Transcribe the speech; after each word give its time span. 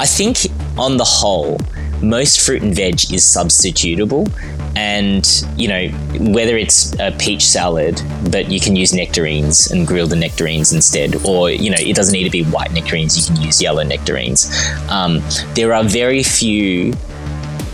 I 0.00 0.06
think 0.06 0.38
on 0.78 0.96
the 0.96 1.04
whole, 1.04 1.58
most 2.02 2.40
fruit 2.40 2.62
and 2.62 2.74
veg 2.74 3.12
is 3.12 3.24
substitutable. 3.24 4.30
And, 4.76 5.26
you 5.56 5.66
know, 5.66 5.88
whether 6.32 6.56
it's 6.56 6.94
a 7.00 7.10
peach 7.18 7.44
salad, 7.44 8.00
but 8.30 8.48
you 8.48 8.60
can 8.60 8.76
use 8.76 8.92
nectarines 8.92 9.72
and 9.72 9.84
grill 9.84 10.06
the 10.06 10.14
nectarines 10.14 10.72
instead, 10.72 11.16
or, 11.26 11.50
you 11.50 11.70
know, 11.70 11.78
it 11.80 11.96
doesn't 11.96 12.12
need 12.12 12.24
to 12.24 12.30
be 12.30 12.44
white 12.44 12.72
nectarines, 12.72 13.18
you 13.18 13.34
can 13.34 13.42
use 13.42 13.60
yellow 13.60 13.82
nectarines. 13.82 14.48
Um, 14.88 15.20
there 15.54 15.72
are 15.72 15.82
very 15.82 16.22
few 16.22 16.92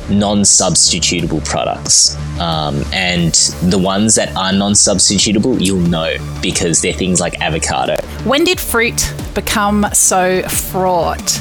non 0.09 0.41
substitutable 0.41 1.45
products. 1.45 2.16
Um, 2.41 2.84
and 2.93 3.34
the 3.64 3.79
ones 3.79 4.14
that 4.14 4.34
are 4.36 4.52
non 4.52 4.72
substitutable, 4.72 5.61
you'll 5.61 5.80
know 5.80 6.16
because 6.41 6.80
they're 6.80 6.93
things 6.93 7.20
like 7.20 7.41
avocado. 7.43 7.96
When 8.25 8.45
did 8.45 8.59
fruit 8.59 9.12
become 9.34 9.86
so 9.93 10.43
fraught? 10.43 11.41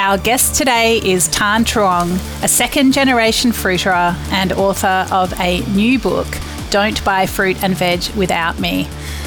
Our 0.00 0.16
guest 0.16 0.54
today 0.54 0.96
is 1.04 1.28
Thanh 1.28 1.62
Truong, 1.62 2.14
a 2.42 2.48
second 2.48 2.92
generation 2.92 3.52
fruiterer 3.52 4.14
and 4.32 4.50
author 4.50 5.06
of 5.12 5.38
a 5.38 5.60
new 5.74 5.98
book, 5.98 6.26
Don't 6.70 7.04
Buy 7.04 7.26
Fruit 7.26 7.62
and 7.62 7.76
Veg 7.76 8.08
Without 8.16 8.58
Me. 8.58 8.84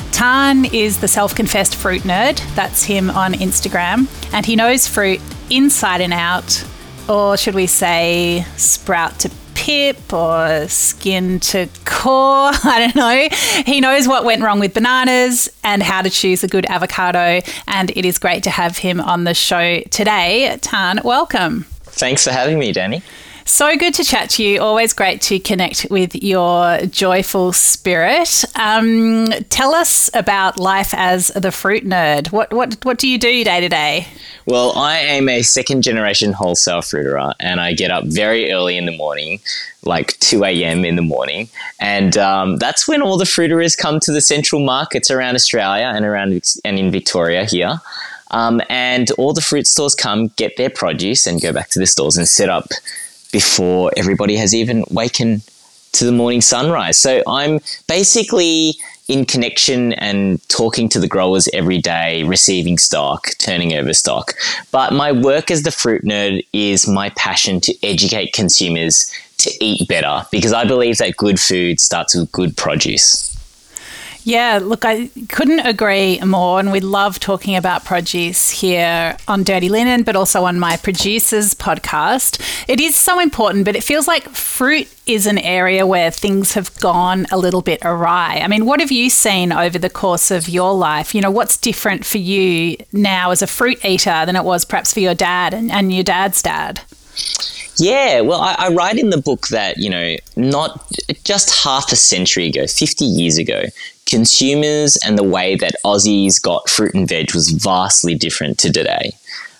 Thanh 0.09 0.73
is 0.73 0.99
the 0.99 1.07
self 1.07 1.35
confessed 1.35 1.75
fruit 1.75 2.01
nerd, 2.01 2.41
that's 2.55 2.85
him 2.85 3.11
on 3.11 3.33
Instagram, 3.33 4.07
and 4.33 4.47
he 4.47 4.55
knows 4.55 4.87
fruit 4.87 5.21
inside 5.51 6.01
and 6.01 6.11
out, 6.11 6.65
or 7.07 7.37
should 7.37 7.53
we 7.53 7.67
say, 7.67 8.43
sprout 8.57 9.19
to 9.19 9.29
pip 9.55 10.13
or 10.13 10.67
skin 10.67 11.39
to 11.41 11.67
core. 11.85 12.51
I 12.63 12.79
don't 12.79 12.95
know. 12.95 13.63
He 13.65 13.81
knows 13.81 14.07
what 14.07 14.23
went 14.25 14.41
wrong 14.41 14.59
with 14.59 14.73
bananas 14.73 15.49
and 15.63 15.81
how 15.83 16.01
to 16.01 16.09
choose 16.09 16.43
a 16.43 16.47
good 16.47 16.65
avocado. 16.67 17.41
And 17.67 17.91
it 17.95 18.05
is 18.05 18.19
great 18.19 18.43
to 18.43 18.49
have 18.49 18.77
him 18.77 18.99
on 18.99 19.23
the 19.23 19.33
show 19.33 19.81
today. 19.91 20.57
Thanh, 20.61 21.03
welcome. 21.03 21.65
Thanks 21.83 22.23
for 22.23 22.31
having 22.31 22.59
me, 22.59 22.73
Dani. 22.73 23.03
So 23.45 23.75
good 23.75 23.93
to 23.95 24.03
chat 24.03 24.29
to 24.31 24.43
you. 24.43 24.61
Always 24.61 24.93
great 24.93 25.21
to 25.23 25.37
connect 25.37 25.87
with 25.89 26.15
your 26.15 26.79
joyful 26.85 27.51
spirit. 27.51 28.45
Um, 28.55 29.27
tell 29.49 29.75
us 29.75 30.09
about 30.13 30.59
life 30.59 30.93
as 30.93 31.27
the 31.27 31.51
fruit 31.51 31.85
nerd. 31.85 32.31
What 32.31 32.53
what 32.53 32.83
what 32.85 32.97
do 32.97 33.07
you 33.07 33.17
do 33.17 33.43
day 33.43 33.59
to 33.59 33.67
day? 33.67 34.07
Well, 34.45 34.73
I 34.77 34.97
am 34.97 35.29
a 35.29 35.41
second 35.41 35.83
generation 35.83 36.33
wholesale 36.33 36.81
fruiterer, 36.81 37.33
and 37.39 37.59
I 37.59 37.73
get 37.73 37.91
up 37.91 38.05
very 38.05 38.51
early 38.51 38.77
in 38.77 38.85
the 38.85 38.95
morning, 38.95 39.39
like 39.83 40.19
2 40.19 40.43
a.m. 40.43 40.83
in 40.83 40.95
the 40.95 41.01
morning. 41.01 41.47
And 41.79 42.17
um, 42.17 42.57
that's 42.57 42.87
when 42.87 43.01
all 43.01 43.17
the 43.17 43.25
fruiterers 43.25 43.77
come 43.77 43.99
to 44.01 44.11
the 44.11 44.21
central 44.21 44.61
markets 44.61 45.09
around 45.09 45.35
Australia 45.35 45.91
and 45.95 46.05
around 46.05 46.59
and 46.65 46.79
in 46.79 46.91
Victoria 46.91 47.45
here. 47.45 47.79
Um, 48.31 48.61
and 48.67 49.11
all 49.11 49.31
the 49.31 49.41
fruit 49.41 49.67
stores 49.67 49.95
come, 49.95 50.29
get 50.35 50.57
their 50.57 50.69
produce, 50.69 51.27
and 51.27 51.41
go 51.41 51.53
back 51.53 51.69
to 51.69 51.79
the 51.79 51.85
stores 51.85 52.17
and 52.17 52.27
set 52.27 52.49
up 52.49 52.67
before 53.33 53.91
everybody 53.97 54.37
has 54.37 54.55
even 54.55 54.85
waken 54.89 55.41
to 55.91 56.05
the 56.05 56.11
morning 56.13 56.39
sunrise. 56.39 56.97
So 56.97 57.21
I'm 57.27 57.59
basically 57.87 58.75
in 59.09 59.25
connection 59.25 59.93
and 59.93 60.47
talking 60.47 60.87
to 60.89 60.99
the 60.99 61.07
growers 61.07 61.49
every 61.53 61.79
day, 61.79 62.23
receiving 62.23 62.77
stock, 62.77 63.31
turning 63.37 63.73
over 63.73 63.93
stock. 63.93 64.33
But 64.71 64.93
my 64.93 65.11
work 65.11 65.51
as 65.51 65.63
the 65.63 65.71
fruit 65.71 66.03
nerd 66.03 66.45
is 66.53 66.87
my 66.87 67.09
passion 67.09 67.59
to 67.61 67.85
educate 67.85 68.31
consumers 68.33 69.11
to 69.39 69.51
eat 69.59 69.87
better 69.89 70.25
because 70.31 70.53
I 70.53 70.63
believe 70.63 70.99
that 70.99 71.17
good 71.17 71.39
food 71.39 71.81
starts 71.81 72.15
with 72.15 72.31
good 72.31 72.55
produce. 72.55 73.32
Yeah, 74.25 74.59
look, 74.61 74.85
I 74.85 75.07
couldn't 75.27 75.59
agree 75.59 76.19
more. 76.21 76.59
And 76.59 76.71
we 76.71 76.79
love 76.79 77.19
talking 77.19 77.55
about 77.55 77.83
produce 77.83 78.49
here 78.49 79.17
on 79.27 79.43
Dirty 79.43 79.67
Linen, 79.67 80.03
but 80.03 80.15
also 80.15 80.45
on 80.45 80.59
my 80.59 80.77
producer's 80.77 81.53
podcast. 81.53 82.41
It 82.69 82.79
is 82.79 82.95
so 82.95 83.19
important, 83.19 83.65
but 83.65 83.75
it 83.75 83.83
feels 83.83 84.07
like 84.07 84.29
fruit 84.29 84.87
is 85.05 85.27
an 85.27 85.37
area 85.39 85.85
where 85.85 86.09
things 86.09 86.53
have 86.53 86.73
gone 86.79 87.25
a 87.31 87.37
little 87.37 87.61
bit 87.61 87.79
awry. 87.83 88.39
I 88.41 88.47
mean, 88.47 88.65
what 88.65 88.79
have 88.79 88.91
you 88.91 89.09
seen 89.09 89.51
over 89.51 89.77
the 89.77 89.89
course 89.89 90.31
of 90.31 90.47
your 90.47 90.73
life? 90.73 91.13
You 91.13 91.19
know, 91.19 91.31
what's 91.31 91.57
different 91.57 92.05
for 92.05 92.19
you 92.19 92.77
now 92.93 93.31
as 93.31 93.41
a 93.41 93.47
fruit 93.47 93.83
eater 93.83 94.25
than 94.25 94.37
it 94.37 94.45
was 94.45 94.63
perhaps 94.63 94.93
for 94.93 95.01
your 95.01 95.15
dad 95.15 95.53
and, 95.53 95.69
and 95.69 95.93
your 95.93 96.03
dad's 96.03 96.41
dad? 96.41 96.81
Yeah, 97.77 98.21
well, 98.21 98.39
I, 98.39 98.55
I, 98.59 98.69
write 98.69 98.99
in 98.99 99.09
the 99.09 99.17
book 99.17 99.47
that, 99.47 99.77
you 99.77 99.89
know, 99.89 100.15
not 100.35 100.85
just 101.23 101.63
half 101.63 101.91
a 101.91 101.95
century 101.95 102.47
ago, 102.47 102.67
50 102.67 103.03
years 103.03 103.37
ago, 103.39 103.63
consumers 104.13 104.95
and 104.97 105.17
the 105.17 105.23
way 105.23 105.55
that 105.55 105.73
Aussies 105.83 106.39
got 106.39 106.69
fruit 106.69 106.93
and 106.93 107.09
veg 107.09 107.33
was 107.33 107.49
vastly 107.49 108.13
different 108.13 108.59
to 108.59 108.71
today. 108.71 109.11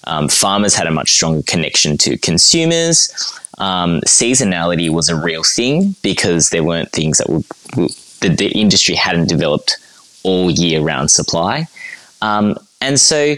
Um, 0.03 0.30
farmers 0.30 0.75
had 0.75 0.86
a 0.86 0.91
much 0.91 1.12
stronger 1.12 1.41
connection 1.41 1.97
to 2.00 2.18
consumers. 2.19 3.09
Um, 3.58 4.02
seasonality 4.02 4.90
was 4.91 5.09
a 5.09 5.16
real 5.16 5.44
thing 5.44 5.96
because 6.03 6.50
there 6.52 6.64
weren't 6.64 6.91
things 6.91 7.18
that 7.18 7.30
were, 7.30 7.41
the, 8.22 8.30
the 8.30 8.50
industry 8.50 8.94
hadn't 8.94 9.28
developed 9.28 9.78
all 10.22 10.52
year 10.52 10.81
round 10.81 11.09
supply. 11.09 11.68
Um, 12.22 12.56
and 12.80 13.00
so 13.00 13.35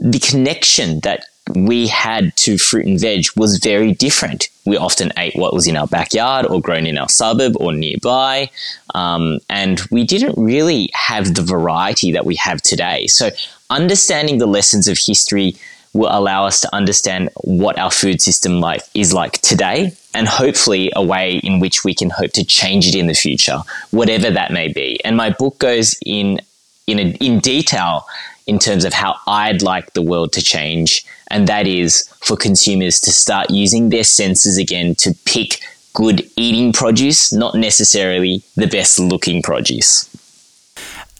the 0.00 0.20
connection 0.20 1.00
that 1.00 1.24
we 1.54 1.86
had 1.86 2.36
to 2.36 2.58
fruit 2.58 2.86
and 2.86 3.00
veg 3.00 3.26
was 3.36 3.58
very 3.58 3.92
different. 3.92 4.48
We 4.64 4.76
often 4.76 5.12
ate 5.16 5.34
what 5.36 5.54
was 5.54 5.66
in 5.66 5.76
our 5.76 5.86
backyard 5.86 6.46
or 6.46 6.60
grown 6.60 6.86
in 6.86 6.98
our 6.98 7.08
suburb 7.08 7.56
or 7.58 7.72
nearby. 7.72 8.50
Um, 8.94 9.40
and 9.48 9.80
we 9.90 10.04
didn't 10.04 10.42
really 10.42 10.90
have 10.94 11.34
the 11.34 11.42
variety 11.42 12.12
that 12.12 12.26
we 12.26 12.36
have 12.36 12.62
today. 12.62 13.06
So, 13.06 13.30
understanding 13.70 14.38
the 14.38 14.46
lessons 14.46 14.86
of 14.86 14.98
history 14.98 15.56
will 15.94 16.10
allow 16.10 16.44
us 16.46 16.60
to 16.60 16.74
understand 16.74 17.30
what 17.36 17.78
our 17.78 17.90
food 17.90 18.20
system 18.20 18.60
like 18.60 18.82
is 18.94 19.12
like 19.12 19.40
today 19.40 19.92
and 20.14 20.28
hopefully 20.28 20.92
a 20.94 21.02
way 21.02 21.36
in 21.38 21.60
which 21.60 21.84
we 21.84 21.94
can 21.94 22.10
hope 22.10 22.32
to 22.32 22.44
change 22.44 22.86
it 22.86 22.94
in 22.94 23.06
the 23.06 23.14
future 23.14 23.58
whatever 23.90 24.30
that 24.30 24.52
may 24.52 24.68
be 24.68 25.02
and 25.04 25.16
my 25.16 25.30
book 25.30 25.58
goes 25.58 25.94
in 26.04 26.40
in 26.86 26.98
a, 26.98 27.10
in 27.20 27.38
detail 27.40 28.06
in 28.46 28.58
terms 28.58 28.84
of 28.84 28.92
how 28.92 29.16
I'd 29.26 29.62
like 29.62 29.92
the 29.94 30.02
world 30.02 30.32
to 30.32 30.42
change, 30.42 31.04
and 31.30 31.46
that 31.48 31.66
is 31.66 32.08
for 32.20 32.36
consumers 32.36 33.00
to 33.02 33.12
start 33.12 33.50
using 33.50 33.88
their 33.88 34.04
senses 34.04 34.58
again 34.58 34.94
to 34.96 35.14
pick 35.24 35.60
good 35.94 36.28
eating 36.36 36.72
produce, 36.72 37.32
not 37.32 37.54
necessarily 37.54 38.42
the 38.56 38.66
best 38.66 38.98
looking 38.98 39.42
produce. 39.42 40.08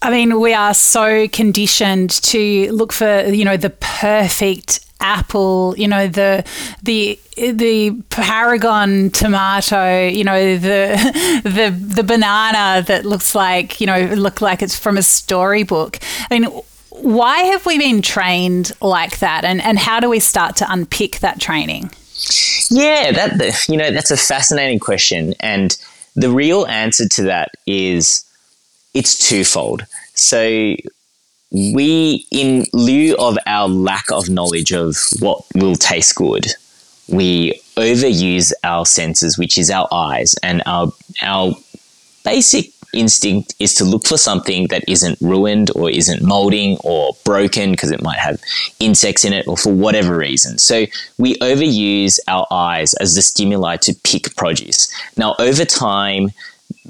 I 0.00 0.10
mean, 0.10 0.40
we 0.40 0.52
are 0.52 0.74
so 0.74 1.28
conditioned 1.28 2.10
to 2.22 2.72
look 2.72 2.92
for, 2.92 3.22
you 3.22 3.44
know, 3.44 3.56
the 3.56 3.70
perfect 3.70 4.84
apple, 5.00 5.74
you 5.76 5.86
know, 5.86 6.08
the 6.08 6.44
the 6.82 7.18
the 7.36 7.92
paragon 8.10 9.10
tomato, 9.10 10.06
you 10.06 10.24
know, 10.24 10.56
the 10.56 11.40
the 11.44 11.70
the 11.70 12.02
banana 12.02 12.82
that 12.86 13.04
looks 13.04 13.34
like, 13.34 13.80
you 13.80 13.86
know, 13.86 14.06
look 14.14 14.40
like 14.40 14.60
it's 14.60 14.76
from 14.76 14.96
a 14.96 15.02
storybook. 15.02 15.98
I 16.30 16.38
mean, 16.38 16.50
why 17.00 17.38
have 17.38 17.66
we 17.66 17.78
been 17.78 18.02
trained 18.02 18.72
like 18.80 19.18
that, 19.18 19.44
and 19.44 19.60
and 19.62 19.78
how 19.78 20.00
do 20.00 20.08
we 20.08 20.20
start 20.20 20.56
to 20.56 20.66
unpick 20.70 21.20
that 21.20 21.40
training? 21.40 21.90
Yeah, 22.70 23.12
that 23.12 23.68
you 23.68 23.76
know 23.76 23.90
that's 23.90 24.10
a 24.10 24.16
fascinating 24.16 24.78
question, 24.78 25.34
and 25.40 25.76
the 26.14 26.30
real 26.30 26.66
answer 26.66 27.08
to 27.08 27.22
that 27.24 27.52
is 27.66 28.24
it's 28.94 29.28
twofold. 29.28 29.86
So 30.14 30.76
we, 31.50 32.26
in 32.30 32.66
lieu 32.72 33.16
of 33.18 33.38
our 33.46 33.68
lack 33.68 34.10
of 34.10 34.28
knowledge 34.28 34.72
of 34.72 34.96
what 35.20 35.44
will 35.54 35.76
taste 35.76 36.14
good, 36.14 36.46
we 37.08 37.60
overuse 37.76 38.52
our 38.64 38.86
senses, 38.86 39.38
which 39.38 39.58
is 39.58 39.70
our 39.70 39.88
eyes, 39.92 40.34
and 40.42 40.62
our 40.66 40.92
our 41.22 41.54
basic 42.24 42.71
instinct 42.92 43.54
is 43.58 43.74
to 43.74 43.84
look 43.84 44.06
for 44.06 44.18
something 44.18 44.68
that 44.68 44.84
isn't 44.88 45.18
ruined 45.20 45.70
or 45.74 45.90
isn't 45.90 46.22
molding 46.22 46.76
or 46.84 47.16
broken 47.24 47.72
because 47.72 47.90
it 47.90 48.02
might 48.02 48.18
have 48.18 48.40
insects 48.80 49.24
in 49.24 49.32
it 49.32 49.46
or 49.46 49.56
for 49.56 49.72
whatever 49.72 50.16
reason. 50.16 50.58
So 50.58 50.86
we 51.18 51.34
overuse 51.36 52.18
our 52.28 52.46
eyes 52.50 52.94
as 52.94 53.14
the 53.14 53.22
stimuli 53.22 53.76
to 53.78 53.94
pick 54.04 54.34
produce. 54.36 54.92
Now, 55.16 55.34
over 55.38 55.64
time, 55.64 56.30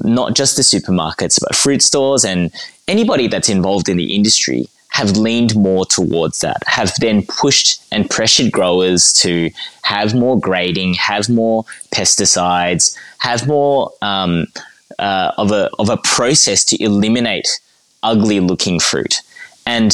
not 0.02 0.34
just 0.34 0.56
the 0.56 0.62
supermarkets, 0.62 1.40
but 1.40 1.54
fruit 1.54 1.82
stores 1.82 2.25
and 2.25 2.50
anybody 2.88 3.28
that's 3.28 3.49
involved 3.49 3.88
in 3.88 3.96
the 3.96 4.14
industry 4.14 4.69
have 4.93 5.16
leaned 5.16 5.56
more 5.56 5.87
towards 5.87 6.40
that, 6.40 6.62
have 6.66 6.93
then 7.00 7.25
pushed 7.26 7.82
and 7.90 8.10
pressured 8.10 8.52
growers 8.52 9.12
to 9.14 9.50
have 9.82 10.14
more 10.14 10.38
grading, 10.38 10.94
have 10.94 11.31
more 11.31 11.64
pesticides, 11.94 12.96
have 13.19 13.46
more 13.46 13.90
um, 14.02 14.46
uh, 15.02 15.32
of 15.37 15.50
a 15.50 15.69
of 15.78 15.88
a 15.88 15.96
process 15.96 16.64
to 16.64 16.82
eliminate 16.82 17.60
ugly 18.02 18.40
looking 18.40 18.78
fruit. 18.78 19.16
And 19.66 19.93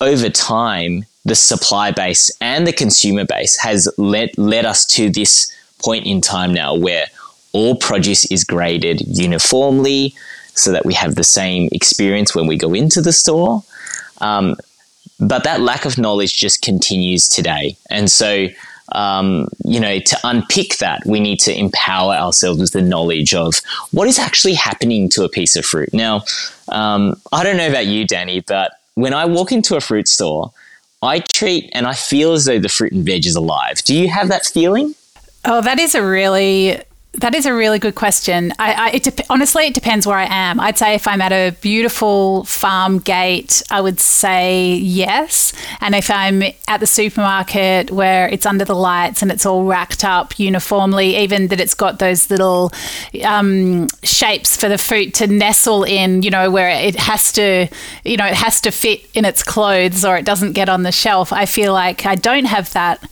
over 0.00 0.28
time, 0.28 1.04
the 1.24 1.34
supply 1.34 1.92
base 1.92 2.30
and 2.40 2.66
the 2.66 2.72
consumer 2.72 3.24
base 3.24 3.56
has 3.58 3.88
led 3.96 4.36
led 4.36 4.64
us 4.64 4.84
to 4.86 5.10
this 5.10 5.52
point 5.84 6.06
in 6.06 6.20
time 6.20 6.52
now 6.52 6.74
where 6.74 7.06
all 7.52 7.76
produce 7.76 8.24
is 8.32 8.44
graded 8.44 9.00
uniformly 9.06 10.14
so 10.54 10.72
that 10.72 10.84
we 10.84 10.94
have 10.94 11.14
the 11.14 11.24
same 11.24 11.68
experience 11.70 12.34
when 12.34 12.46
we 12.48 12.56
go 12.56 12.74
into 12.74 13.00
the 13.00 13.12
store. 13.12 13.62
Um, 14.20 14.56
but 15.20 15.44
that 15.44 15.60
lack 15.60 15.84
of 15.84 15.98
knowledge 15.98 16.36
just 16.36 16.62
continues 16.62 17.28
today. 17.28 17.76
And 17.90 18.10
so 18.10 18.48
um, 18.92 19.48
you 19.64 19.80
know, 19.80 19.98
to 19.98 20.18
unpick 20.24 20.78
that, 20.78 21.04
we 21.06 21.20
need 21.20 21.40
to 21.40 21.56
empower 21.56 22.14
ourselves 22.14 22.60
with 22.60 22.72
the 22.72 22.82
knowledge 22.82 23.34
of 23.34 23.60
what 23.90 24.08
is 24.08 24.18
actually 24.18 24.54
happening 24.54 25.08
to 25.10 25.24
a 25.24 25.28
piece 25.28 25.56
of 25.56 25.64
fruit. 25.64 25.92
Now, 25.92 26.22
um, 26.68 27.20
I 27.32 27.44
don't 27.44 27.56
know 27.56 27.68
about 27.68 27.86
you, 27.86 28.06
Dani, 28.06 28.44
but 28.46 28.72
when 28.94 29.14
I 29.14 29.26
walk 29.26 29.52
into 29.52 29.76
a 29.76 29.80
fruit 29.80 30.08
store, 30.08 30.52
I 31.02 31.20
treat 31.20 31.70
and 31.74 31.86
I 31.86 31.94
feel 31.94 32.32
as 32.32 32.46
though 32.46 32.58
the 32.58 32.68
fruit 32.68 32.92
and 32.92 33.04
veg 33.04 33.26
is 33.26 33.36
alive. 33.36 33.82
Do 33.84 33.94
you 33.94 34.08
have 34.08 34.28
that 34.28 34.46
feeling? 34.46 34.94
Oh, 35.44 35.60
that 35.60 35.78
is 35.78 35.94
a 35.94 36.02
really 36.04 36.80
that 37.20 37.34
is 37.34 37.46
a 37.46 37.52
really 37.54 37.78
good 37.78 37.94
question. 37.94 38.52
I, 38.58 38.72
I 38.72 38.90
it 38.90 39.02
de- 39.02 39.24
honestly, 39.28 39.66
it 39.66 39.74
depends 39.74 40.06
where 40.06 40.16
I 40.16 40.26
am. 40.26 40.60
I'd 40.60 40.78
say 40.78 40.94
if 40.94 41.06
I'm 41.06 41.20
at 41.20 41.32
a 41.32 41.56
beautiful 41.60 42.44
farm 42.44 42.98
gate, 42.98 43.62
I 43.70 43.80
would 43.80 44.00
say 44.00 44.74
yes. 44.74 45.52
And 45.80 45.94
if 45.94 46.10
I'm 46.10 46.42
at 46.42 46.78
the 46.80 46.86
supermarket 46.86 47.90
where 47.90 48.28
it's 48.28 48.46
under 48.46 48.64
the 48.64 48.74
lights 48.74 49.22
and 49.22 49.32
it's 49.32 49.44
all 49.44 49.64
racked 49.64 50.04
up 50.04 50.38
uniformly, 50.38 51.16
even 51.16 51.48
that 51.48 51.60
it's 51.60 51.74
got 51.74 51.98
those 51.98 52.30
little 52.30 52.72
um, 53.24 53.88
shapes 54.02 54.56
for 54.56 54.68
the 54.68 54.78
fruit 54.78 55.14
to 55.14 55.26
nestle 55.26 55.84
in, 55.84 56.22
you 56.22 56.30
know, 56.30 56.50
where 56.50 56.68
it 56.68 56.96
has 56.96 57.32
to, 57.32 57.68
you 58.04 58.16
know, 58.16 58.26
it 58.26 58.34
has 58.34 58.60
to 58.60 58.70
fit 58.70 59.04
in 59.14 59.24
its 59.24 59.42
clothes 59.42 60.04
or 60.04 60.16
it 60.16 60.24
doesn't 60.24 60.52
get 60.52 60.68
on 60.68 60.84
the 60.84 60.92
shelf. 60.92 61.32
I 61.32 61.46
feel 61.46 61.72
like 61.72 62.06
I 62.06 62.14
don't 62.14 62.46
have 62.46 62.72
that 62.74 63.02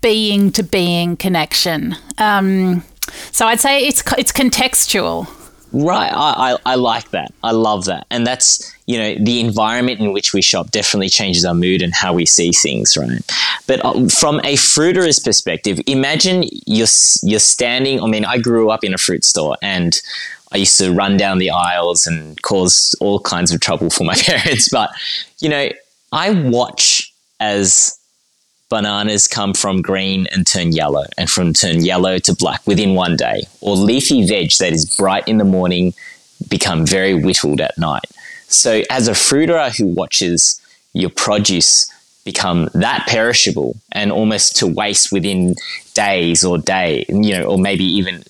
being 0.00 0.52
to 0.52 0.62
being 0.62 1.16
connection. 1.16 1.96
Um, 2.18 2.84
so 3.32 3.46
I'd 3.46 3.60
say 3.60 3.86
it's 3.86 4.02
it's 4.18 4.32
contextual. 4.32 5.28
Right, 5.72 6.12
I, 6.12 6.52
I, 6.52 6.56
I, 6.64 6.74
like 6.76 7.10
that. 7.10 7.34
I 7.42 7.50
love 7.50 7.86
that, 7.86 8.06
and 8.10 8.26
that's 8.26 8.72
you 8.86 8.98
know 8.98 9.14
the 9.16 9.40
environment 9.40 10.00
in 10.00 10.12
which 10.12 10.32
we 10.32 10.40
shop 10.40 10.70
definitely 10.70 11.08
changes 11.08 11.44
our 11.44 11.54
mood 11.54 11.82
and 11.82 11.92
how 11.92 12.14
we 12.14 12.24
see 12.24 12.52
things, 12.52 12.96
right? 12.96 13.20
But 13.66 13.84
uh, 13.84 14.08
from 14.08 14.40
a 14.44 14.54
fruiterer's 14.56 15.18
perspective, 15.18 15.80
imagine 15.86 16.44
you're 16.66 16.86
you're 17.22 17.40
standing. 17.40 18.00
I 18.00 18.06
mean, 18.06 18.24
I 18.24 18.38
grew 18.38 18.70
up 18.70 18.84
in 18.84 18.94
a 18.94 18.98
fruit 18.98 19.24
store, 19.24 19.56
and 19.60 20.00
I 20.52 20.58
used 20.58 20.78
to 20.78 20.92
run 20.92 21.16
down 21.16 21.38
the 21.38 21.50
aisles 21.50 22.06
and 22.06 22.40
cause 22.42 22.94
all 23.00 23.20
kinds 23.20 23.52
of 23.52 23.60
trouble 23.60 23.90
for 23.90 24.04
my 24.04 24.14
parents. 24.16 24.68
But 24.68 24.90
you 25.40 25.48
know, 25.48 25.68
I 26.12 26.30
watch 26.30 27.12
as 27.40 27.98
bananas 28.68 29.28
come 29.28 29.54
from 29.54 29.82
green 29.82 30.26
and 30.28 30.46
turn 30.46 30.72
yellow, 30.72 31.04
and 31.16 31.30
from 31.30 31.52
turn 31.52 31.84
yellow 31.84 32.18
to 32.18 32.34
black 32.34 32.66
within 32.66 32.94
one 32.94 33.16
day, 33.16 33.46
or 33.60 33.76
leafy 33.76 34.26
veg 34.26 34.50
that 34.58 34.72
is 34.72 34.96
bright 34.96 35.26
in 35.28 35.38
the 35.38 35.44
morning 35.44 35.94
become 36.48 36.86
very 36.86 37.14
whittled 37.14 37.60
at 37.60 37.76
night. 37.78 38.04
So, 38.48 38.82
as 38.90 39.08
a 39.08 39.12
fruiterer 39.12 39.76
who 39.76 39.86
watches 39.86 40.60
your 40.92 41.10
produce 41.10 41.90
become 42.24 42.68
that 42.74 43.06
perishable 43.08 43.76
and 43.92 44.10
almost 44.10 44.56
to 44.56 44.66
waste 44.66 45.12
within 45.12 45.54
days 45.94 46.44
or 46.44 46.58
day, 46.58 47.04
you 47.08 47.36
know, 47.36 47.44
or 47.44 47.58
maybe 47.58 47.84
even 47.84 48.24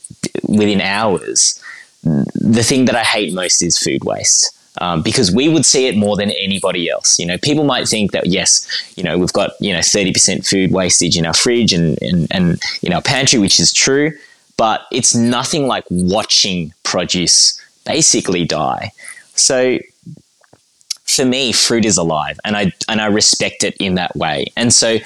within 0.49 0.81
hours, 0.81 1.63
the 2.03 2.63
thing 2.63 2.85
that 2.85 2.95
I 2.95 3.03
hate 3.03 3.35
most 3.35 3.63
is 3.63 3.79
food 3.79 4.05
waste 4.05 4.56
um, 4.79 5.03
because 5.03 5.31
we 5.31 5.49
would 5.49 5.65
see 5.65 5.87
it 5.87 5.97
more 5.97 6.17
than 6.17 6.31
anybody 6.31 6.89
else. 6.91 7.19
You 7.19 7.27
know, 7.27 7.39
people 7.39 7.65
might 7.65 7.89
think 7.89 8.13
that 8.13 8.27
yes, 8.27 8.67
you 8.97 9.03
know, 9.03 9.19
we've 9.19 9.33
got 9.33 9.53
you 9.61 9.73
know 9.73 9.83
thirty 9.83 10.13
percent 10.13 10.47
food 10.47 10.73
wastage 10.73 11.17
in 11.17 11.27
our 11.27 11.35
fridge 11.35 11.73
and, 11.73 12.01
and 12.03 12.27
and 12.31 12.61
in 12.83 12.93
our 12.93 13.03
pantry, 13.03 13.39
which 13.39 13.61
is 13.61 13.73
true, 13.73 14.13
but 14.57 14.87
it's 14.93 15.15
nothing 15.15 15.67
like 15.67 15.85
watching 15.91 16.73
produce 16.83 17.61
basically 17.85 18.45
die. 18.45 18.93
So 19.35 19.79
for 21.07 21.25
me, 21.25 21.53
fruit 21.53 21.85
is 21.85 21.97
alive, 21.97 22.39
and 22.45 22.57
I 22.57 22.73
and 22.89 23.01
I 23.01 23.07
respect 23.07 23.63
it 23.63 23.77
in 23.79 23.95
that 23.95 24.15
way. 24.17 24.47
And 24.57 24.73
so, 24.73 24.99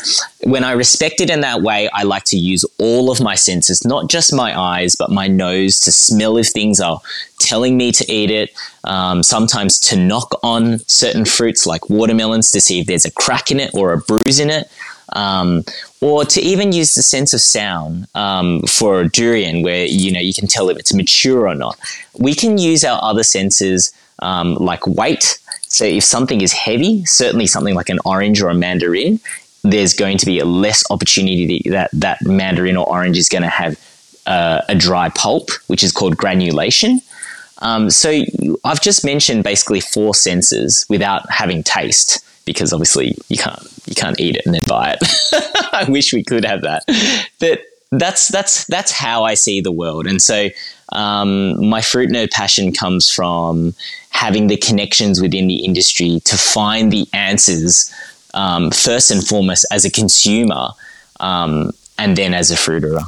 when 0.45 0.65
I 0.65 0.73
respect 0.73 1.21
it 1.21 1.29
in 1.29 1.43
that 1.43 1.61
way, 1.61 1.91
I 1.93 2.05
like 2.05 2.25
to 2.25 2.39
use 2.39 2.65
all 2.79 3.11
of 3.11 3.21
my 3.21 3.35
senses, 3.35 3.85
not 3.85 4.09
just 4.09 4.33
my 4.33 4.59
eyes, 4.59 4.95
but 4.95 5.11
my 5.11 5.27
nose 5.29 5.79
to 5.81 5.93
smell 5.93 6.39
if 6.39 6.49
things 6.49 6.81
are 6.81 7.01
telling 7.39 7.77
me 7.77 7.93
to 7.93 8.13
eat 8.13 8.31
it. 8.31 8.51
Um, 8.85 9.23
sometimes 9.23 9.79
to 9.81 9.97
knock 9.97 10.41
on 10.43 10.79
certain 10.81 11.27
fruits 11.27 11.67
like 11.67 11.91
watermelons 11.91 12.51
to 12.53 12.63
see 12.63 12.81
if 12.81 12.87
there's 12.87 13.05
a 13.05 13.11
crack 13.11 13.51
in 13.51 13.61
it 13.61 13.71
or 13.75 13.93
a 13.93 13.99
bruise 13.99 14.41
in 14.41 14.49
it. 14.49 14.71
Um, 15.13 15.65
or 16.01 16.25
to 16.25 16.41
even 16.41 16.73
use 16.73 16.95
the 16.95 17.03
sense 17.03 17.35
of 17.35 17.41
sound 17.43 18.07
um, 18.15 18.63
for 18.63 19.05
durian, 19.05 19.63
where 19.63 19.85
you 19.85 20.11
know 20.13 20.21
you 20.21 20.33
can 20.33 20.49
tell 20.49 20.71
if 20.71 20.79
it's 20.79 20.95
mature 20.95 21.47
or 21.47 21.55
not. 21.55 21.79
We 22.19 22.35
can 22.35 22.57
use 22.57 22.85
our 22.85 22.99
other 23.03 23.23
senses 23.23 23.93
um, 24.21 24.55
like 24.55 24.87
weight 24.87 25.39
so 25.71 25.85
if 25.85 26.03
something 26.03 26.41
is 26.41 26.53
heavy, 26.53 27.05
certainly 27.05 27.47
something 27.47 27.77
like 27.77 27.89
an 27.89 28.01
orange 28.05 28.43
or 28.43 28.51
a 28.51 28.55
mandarin, 28.55 29.21
there's 29.63 29.95
going 29.95 30.19
to 30.19 30.27
be 30.27 30.41
a 30.41 30.45
less 30.45 30.83
opportunity 30.91 31.63
that 31.71 31.91
that 31.93 32.21
mandarin 32.23 32.77
or 32.77 32.89
orange 32.89 33.17
is 33.17 33.29
going 33.29 33.43
to 33.43 33.49
have 33.49 33.79
uh, 34.27 34.63
a 34.69 34.75
dry 34.75 35.09
pulp, 35.11 35.51
which 35.69 35.85
is 35.85 35.93
called 35.93 36.17
granulation. 36.17 37.01
Um, 37.59 37.89
so 37.89 38.23
I've 38.65 38.81
just 38.81 39.05
mentioned 39.05 39.45
basically 39.45 39.81
four 39.81 40.13
senses 40.13 40.87
without 40.89 41.31
having 41.31 41.63
taste, 41.63 42.25
because 42.47 42.73
obviously 42.73 43.17
you 43.29 43.37
can't 43.37 43.63
you 43.87 43.95
can't 43.95 44.19
eat 44.19 44.37
it 44.37 44.43
and 44.45 44.55
then 44.55 44.63
buy 44.67 44.97
it. 45.01 45.09
I 45.73 45.87
wish 45.89 46.13
we 46.13 46.25
could 46.25 46.45
have 46.45 46.63
that, 46.63 46.83
but 47.39 47.61
that's 47.93 48.27
that's 48.27 48.65
that's 48.65 48.91
how 48.91 49.23
I 49.23 49.35
see 49.35 49.61
the 49.61 49.73
world, 49.73 50.09
and 50.09 50.21
so 50.21 50.49
um, 50.93 51.65
my 51.69 51.81
fruit 51.81 52.11
nerd 52.11 52.31
passion 52.33 52.73
comes 52.73 53.09
from 53.09 53.75
having 54.11 54.49
the 54.49 54.57
connections 54.57 55.21
within 55.21 55.49
the 55.49 55.65
industry 55.65 56.21
to 56.25 56.37
find 56.37 56.93
the 56.93 57.07
answers 57.13 57.93
um, 58.35 58.71
first 58.71 59.11
and 59.11 59.27
foremost 59.27 59.67
as 59.71 59.85
a 59.85 59.91
consumer, 59.91 60.69
um, 61.21 61.73
and 61.99 62.17
then 62.17 62.35
as 62.35 62.51
a 62.51 62.55
fruiterer. 62.55 63.03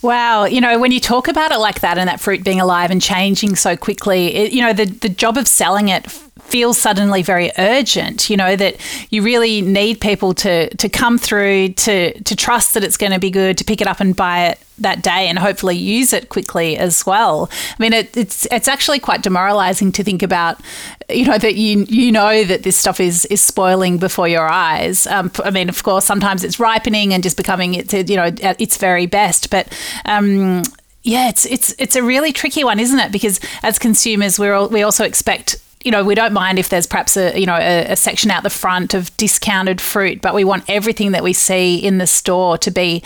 Wow, 0.00 0.44
you 0.44 0.60
know, 0.60 0.78
when 0.78 0.92
you 0.92 1.00
talk 1.00 1.26
about 1.26 1.50
it 1.50 1.58
like 1.58 1.80
that 1.80 1.98
and 1.98 2.08
that 2.08 2.20
fruit 2.20 2.44
being 2.44 2.60
alive 2.60 2.90
and 2.90 3.02
changing 3.02 3.56
so 3.56 3.76
quickly, 3.76 4.34
it, 4.34 4.52
you 4.52 4.62
know, 4.62 4.72
the 4.72 4.84
the 4.84 5.08
job 5.08 5.36
of 5.36 5.48
selling 5.48 5.88
it 5.88 6.06
feels 6.48 6.78
suddenly 6.78 7.22
very 7.22 7.50
urgent 7.58 8.30
you 8.30 8.36
know 8.36 8.56
that 8.56 8.76
you 9.10 9.22
really 9.22 9.60
need 9.60 10.00
people 10.00 10.32
to 10.34 10.68
to 10.76 10.88
come 10.88 11.18
through 11.18 11.68
to 11.68 12.18
to 12.22 12.34
trust 12.34 12.74
that 12.74 12.82
it's 12.82 12.96
going 12.96 13.12
to 13.12 13.18
be 13.18 13.30
good 13.30 13.58
to 13.58 13.64
pick 13.64 13.80
it 13.80 13.86
up 13.86 14.00
and 14.00 14.16
buy 14.16 14.46
it 14.46 14.58
that 14.78 15.02
day 15.02 15.26
and 15.28 15.38
hopefully 15.38 15.76
use 15.76 16.12
it 16.12 16.28
quickly 16.28 16.76
as 16.76 17.04
well 17.04 17.50
i 17.52 17.82
mean 17.82 17.92
it, 17.92 18.16
it's 18.16 18.46
it's 18.50 18.68
actually 18.68 18.98
quite 18.98 19.22
demoralizing 19.22 19.92
to 19.92 20.02
think 20.02 20.22
about 20.22 20.60
you 21.08 21.24
know 21.24 21.38
that 21.38 21.56
you 21.56 21.84
you 21.88 22.10
know 22.10 22.44
that 22.44 22.62
this 22.62 22.76
stuff 22.76 23.00
is 23.00 23.24
is 23.26 23.40
spoiling 23.40 23.98
before 23.98 24.28
your 24.28 24.48
eyes 24.48 25.06
um, 25.08 25.30
i 25.44 25.50
mean 25.50 25.68
of 25.68 25.82
course 25.82 26.04
sometimes 26.04 26.44
it's 26.44 26.58
ripening 26.58 27.12
and 27.12 27.22
just 27.22 27.36
becoming 27.36 27.74
its 27.74 27.92
you 27.92 28.16
know 28.16 28.30
at 28.42 28.60
its 28.60 28.76
very 28.76 29.06
best 29.06 29.50
but 29.50 29.68
um, 30.04 30.62
yeah, 31.04 31.28
it's 31.28 31.46
it's 31.46 31.74
it's 31.78 31.96
a 31.96 32.02
really 32.02 32.32
tricky 32.32 32.64
one, 32.64 32.78
isn't 32.78 32.98
it? 32.98 33.10
Because 33.10 33.40
as 33.62 33.78
consumers, 33.78 34.38
we're 34.38 34.52
all, 34.52 34.68
we 34.68 34.82
also 34.82 35.04
expect 35.04 35.56
you 35.84 35.90
know, 35.90 36.04
we 36.04 36.14
don't 36.14 36.32
mind 36.32 36.58
if 36.58 36.68
there's 36.68 36.86
perhaps 36.86 37.16
a 37.16 37.38
you 37.38 37.46
know 37.46 37.56
a, 37.56 37.92
a, 37.92 37.96
section 37.96 38.30
out 38.30 38.42
the 38.42 38.50
front 38.50 38.94
of 38.94 39.16
discounted 39.16 39.80
fruit, 39.80 40.20
but 40.20 40.34
we 40.34 40.44
want 40.44 40.64
everything 40.68 41.12
that 41.12 41.22
we 41.22 41.32
see 41.32 41.76
in 41.76 41.98
the 41.98 42.06
store 42.06 42.58
to 42.58 42.70
be 42.70 43.02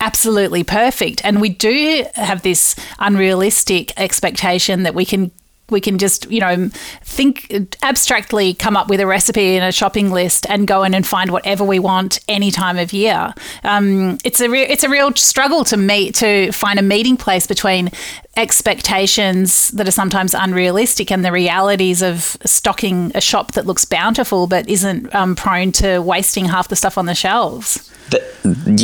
absolutely 0.00 0.64
perfect. 0.64 1.24
And 1.24 1.40
we 1.40 1.50
do 1.50 2.04
have 2.14 2.42
this 2.42 2.74
unrealistic 2.98 3.98
expectation 3.98 4.82
that 4.82 4.94
we 4.94 5.04
can 5.04 5.30
we 5.70 5.80
can 5.80 5.98
just 5.98 6.30
you 6.30 6.40
know 6.40 6.68
think 7.02 7.52
abstractly 7.82 8.54
come 8.54 8.76
up 8.76 8.88
with 8.88 9.00
a 9.00 9.06
recipe 9.06 9.56
in 9.56 9.62
a 9.62 9.72
shopping 9.72 10.10
list 10.10 10.46
and 10.48 10.66
go 10.66 10.82
in 10.82 10.94
and 10.94 11.06
find 11.06 11.30
whatever 11.30 11.64
we 11.64 11.78
want 11.78 12.20
any 12.28 12.50
time 12.50 12.78
of 12.78 12.92
year. 12.92 13.34
Um, 13.64 14.18
it's 14.24 14.40
a 14.40 14.48
re- 14.48 14.66
it's 14.66 14.84
a 14.84 14.88
real 14.88 15.14
struggle 15.14 15.64
to 15.64 15.76
meet 15.76 16.14
to 16.16 16.52
find 16.52 16.78
a 16.78 16.82
meeting 16.82 17.16
place 17.16 17.46
between 17.46 17.90
expectations 18.36 19.68
that 19.70 19.88
are 19.88 19.92
sometimes 19.92 20.34
unrealistic 20.34 21.10
and 21.10 21.24
the 21.24 21.32
realities 21.32 22.00
of 22.00 22.36
stocking 22.44 23.10
a 23.14 23.20
shop 23.20 23.52
that 23.52 23.66
looks 23.66 23.84
bountiful 23.84 24.46
but 24.46 24.68
isn't 24.68 25.12
um, 25.14 25.34
prone 25.34 25.72
to 25.72 25.98
wasting 25.98 26.44
half 26.46 26.68
the 26.68 26.76
stuff 26.76 26.96
on 26.96 27.06
the 27.06 27.14
shelves. 27.14 27.90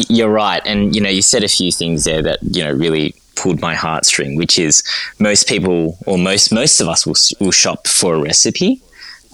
You're 0.09 0.31
right. 0.31 0.63
And 0.65 0.95
you 0.95 1.01
know 1.01 1.09
you 1.09 1.23
said 1.23 1.45
a 1.45 1.49
few 1.49 1.73
things 1.73 2.05
there 2.05 2.23
that 2.23 2.39
you 2.43 2.63
know 2.63 2.73
really 2.73 3.15
pulled 3.37 3.61
my 3.61 3.75
heartstring, 3.75 4.37
which 4.37 4.59
is 4.59 4.83
most 5.19 5.49
people 5.49 5.99
or 6.07 6.19
most 6.19 6.53
most 6.53 6.81
of 6.81 6.89
us 6.89 7.07
will, 7.07 7.17
will 7.41 7.53
shop 7.53 7.87
for 7.87 8.15
a 8.15 8.21
recipe. 8.21 8.81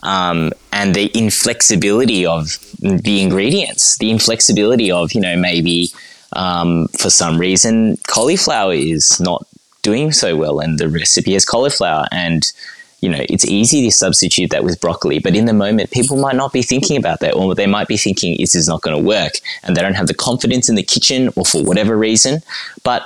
Um, 0.02 0.52
and 0.72 0.96
the 0.96 1.16
inflexibility 1.16 2.26
of 2.26 2.58
the 2.80 3.22
ingredients, 3.22 3.98
the 3.98 4.10
inflexibility 4.10 4.90
of, 4.90 5.12
you 5.12 5.20
know, 5.20 5.36
maybe 5.36 5.92
um, 6.34 6.88
for 6.98 7.10
some 7.10 7.38
reason 7.38 7.96
cauliflower 8.08 8.72
is 8.72 9.20
not 9.20 9.46
doing 9.82 10.12
so 10.12 10.36
well 10.36 10.60
and 10.60 10.78
the 10.78 10.88
recipe 10.88 11.32
has 11.34 11.44
cauliflower 11.44 12.06
and 12.12 12.52
you 13.00 13.08
know 13.08 13.24
it's 13.28 13.44
easy 13.44 13.84
to 13.84 13.90
substitute 13.90 14.50
that 14.50 14.62
with 14.62 14.80
broccoli 14.80 15.18
but 15.18 15.34
in 15.34 15.44
the 15.44 15.52
moment 15.52 15.90
people 15.90 16.16
might 16.16 16.36
not 16.36 16.52
be 16.52 16.62
thinking 16.62 16.96
about 16.96 17.18
that 17.20 17.34
or 17.34 17.54
they 17.54 17.66
might 17.66 17.88
be 17.88 17.96
thinking 17.96 18.36
this 18.38 18.54
is 18.54 18.68
not 18.68 18.80
going 18.80 18.96
to 18.96 19.02
work 19.02 19.32
and 19.64 19.76
they 19.76 19.82
don't 19.82 19.94
have 19.94 20.06
the 20.06 20.14
confidence 20.14 20.68
in 20.68 20.76
the 20.76 20.82
kitchen 20.82 21.28
or 21.36 21.44
for 21.44 21.62
whatever 21.64 21.96
reason 21.96 22.40
but 22.84 23.02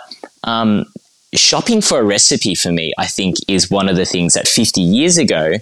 um, 0.47 0.87
shopping 1.35 1.81
for 1.81 2.01
a 2.01 2.05
recipe 2.05 2.55
for 2.55 2.73
me, 2.73 2.93
I 2.99 3.07
think, 3.07 3.37
is 3.49 3.71
one 3.71 3.89
of 3.89 3.97
the 3.97 4.05
things 4.05 4.35
that 4.35 4.49
50 4.49 4.81
years 4.81 5.19
ago 5.19 5.55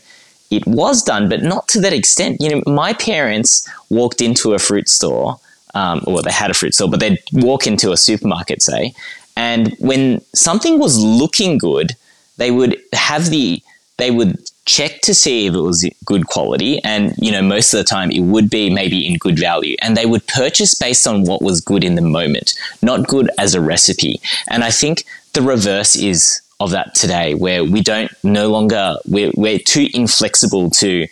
it 0.50 0.66
was 0.66 1.02
done, 1.02 1.28
but 1.28 1.42
not 1.42 1.66
to 1.68 1.80
that 1.80 1.92
extent. 1.92 2.40
You 2.40 2.50
know, 2.50 2.62
my 2.66 2.92
parents 2.92 3.68
walked 3.90 4.20
into 4.20 4.54
a 4.54 4.58
fruit 4.58 4.88
store 4.88 5.38
um, 5.74 6.02
or 6.06 6.22
they 6.22 6.30
had 6.30 6.50
a 6.50 6.54
fruit 6.54 6.74
store, 6.74 6.88
but 6.88 7.00
they'd 7.00 7.18
walk 7.32 7.66
into 7.66 7.92
a 7.92 7.96
supermarket, 7.96 8.62
say, 8.62 8.94
and 9.36 9.74
when 9.78 10.20
something 10.32 10.78
was 10.78 10.98
looking 10.98 11.58
good, 11.58 11.92
they 12.36 12.50
would 12.50 12.80
have 12.92 13.30
the 13.30 13.62
they 13.96 14.10
would 14.10 14.38
check 14.64 15.00
to 15.02 15.14
see 15.14 15.46
if 15.46 15.54
it 15.54 15.60
was 15.60 15.88
good 16.04 16.26
quality. 16.26 16.82
And 16.84 17.14
you 17.18 17.30
know 17.30 17.42
most 17.42 17.72
of 17.74 17.78
the 17.78 17.84
time 17.84 18.10
it 18.10 18.20
would 18.20 18.50
be 18.50 18.70
maybe 18.70 19.06
in 19.06 19.18
good 19.18 19.38
value. 19.38 19.76
And 19.82 19.96
they 19.96 20.06
would 20.06 20.26
purchase 20.26 20.74
based 20.74 21.06
on 21.06 21.24
what 21.24 21.42
was 21.42 21.60
good 21.60 21.84
in 21.84 21.94
the 21.94 22.02
moment 22.02 22.54
not 22.82 23.08
good 23.08 23.30
as 23.38 23.54
a 23.54 23.60
recipe. 23.60 24.20
And 24.48 24.64
i 24.64 24.70
think 24.70 25.04
the 25.32 25.42
reverse 25.42 25.96
is 25.96 26.40
of 26.60 26.70
that 26.70 26.94
today 26.94 27.34
where 27.34 27.64
we 27.64 27.80
don't 27.80 28.10
no 28.22 28.48
longer 28.48 28.96
we're, 29.06 29.32
we're 29.36 29.58
too 29.58 29.88
inflexible 29.92 30.70
to 30.70 31.06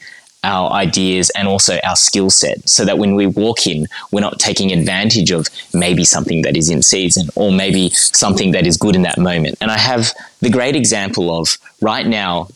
our 0.45 0.71
ideas 0.73 1.31
and 1.37 1.47
also 1.47 1.79
our 1.85 1.95
skill 1.95 2.31
set 2.31 2.69
so 2.69 2.85
that 2.85 2.99
when 2.99 3.15
we 3.15 3.27
walk 3.27 3.67
in 3.67 3.87
we're 4.13 4.21
not 4.21 4.39
taking 4.39 4.73
advantage 4.73 5.31
of 5.31 5.49
maybe 5.75 6.05
something 6.05 6.43
that 6.43 6.57
is 6.57 6.69
in 6.71 6.83
season 6.83 7.29
or 7.35 7.53
maybe 7.53 7.91
something 7.91 8.53
that 8.53 8.67
is 8.67 8.77
good 8.77 8.97
in 8.97 9.03
that 9.03 9.19
moment. 9.19 9.57
And 9.61 9.71
i 9.71 9.79
have 9.79 10.13
the 10.41 10.51
great 10.51 10.77
example 10.77 11.37
of 11.37 11.59
right 11.81 12.07
now 12.07 12.49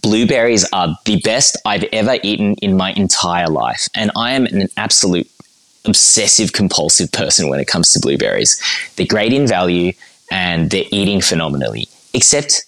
blueberries 0.00 0.66
are 0.72 0.96
the 1.04 1.20
best 1.20 1.56
I've 1.64 1.84
ever 1.92 2.18
eaten 2.22 2.54
in 2.56 2.76
my 2.76 2.92
entire 2.92 3.48
life. 3.48 3.88
And 3.94 4.10
I 4.16 4.32
am 4.32 4.46
an 4.46 4.68
absolute 4.76 5.30
obsessive 5.84 6.52
compulsive 6.52 7.10
person 7.12 7.48
when 7.48 7.60
it 7.60 7.66
comes 7.66 7.92
to 7.92 8.00
blueberries. 8.00 8.60
They're 8.96 9.06
great 9.06 9.32
in 9.32 9.46
value 9.46 9.92
and 10.30 10.70
they're 10.70 10.84
eating 10.90 11.20
phenomenally, 11.20 11.88
except 12.14 12.64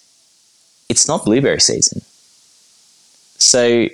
it's 0.89 1.07
not 1.07 1.25
blueberry 1.25 1.59
season. 1.59 2.01
So 3.37 3.87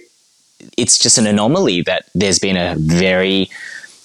it's 0.78 0.98
just 1.00 1.18
an 1.18 1.28
anomaly 1.28 1.82
that 1.84 2.06
there's 2.14 2.40
been 2.40 2.58
a 2.58 2.76
very 2.78 3.50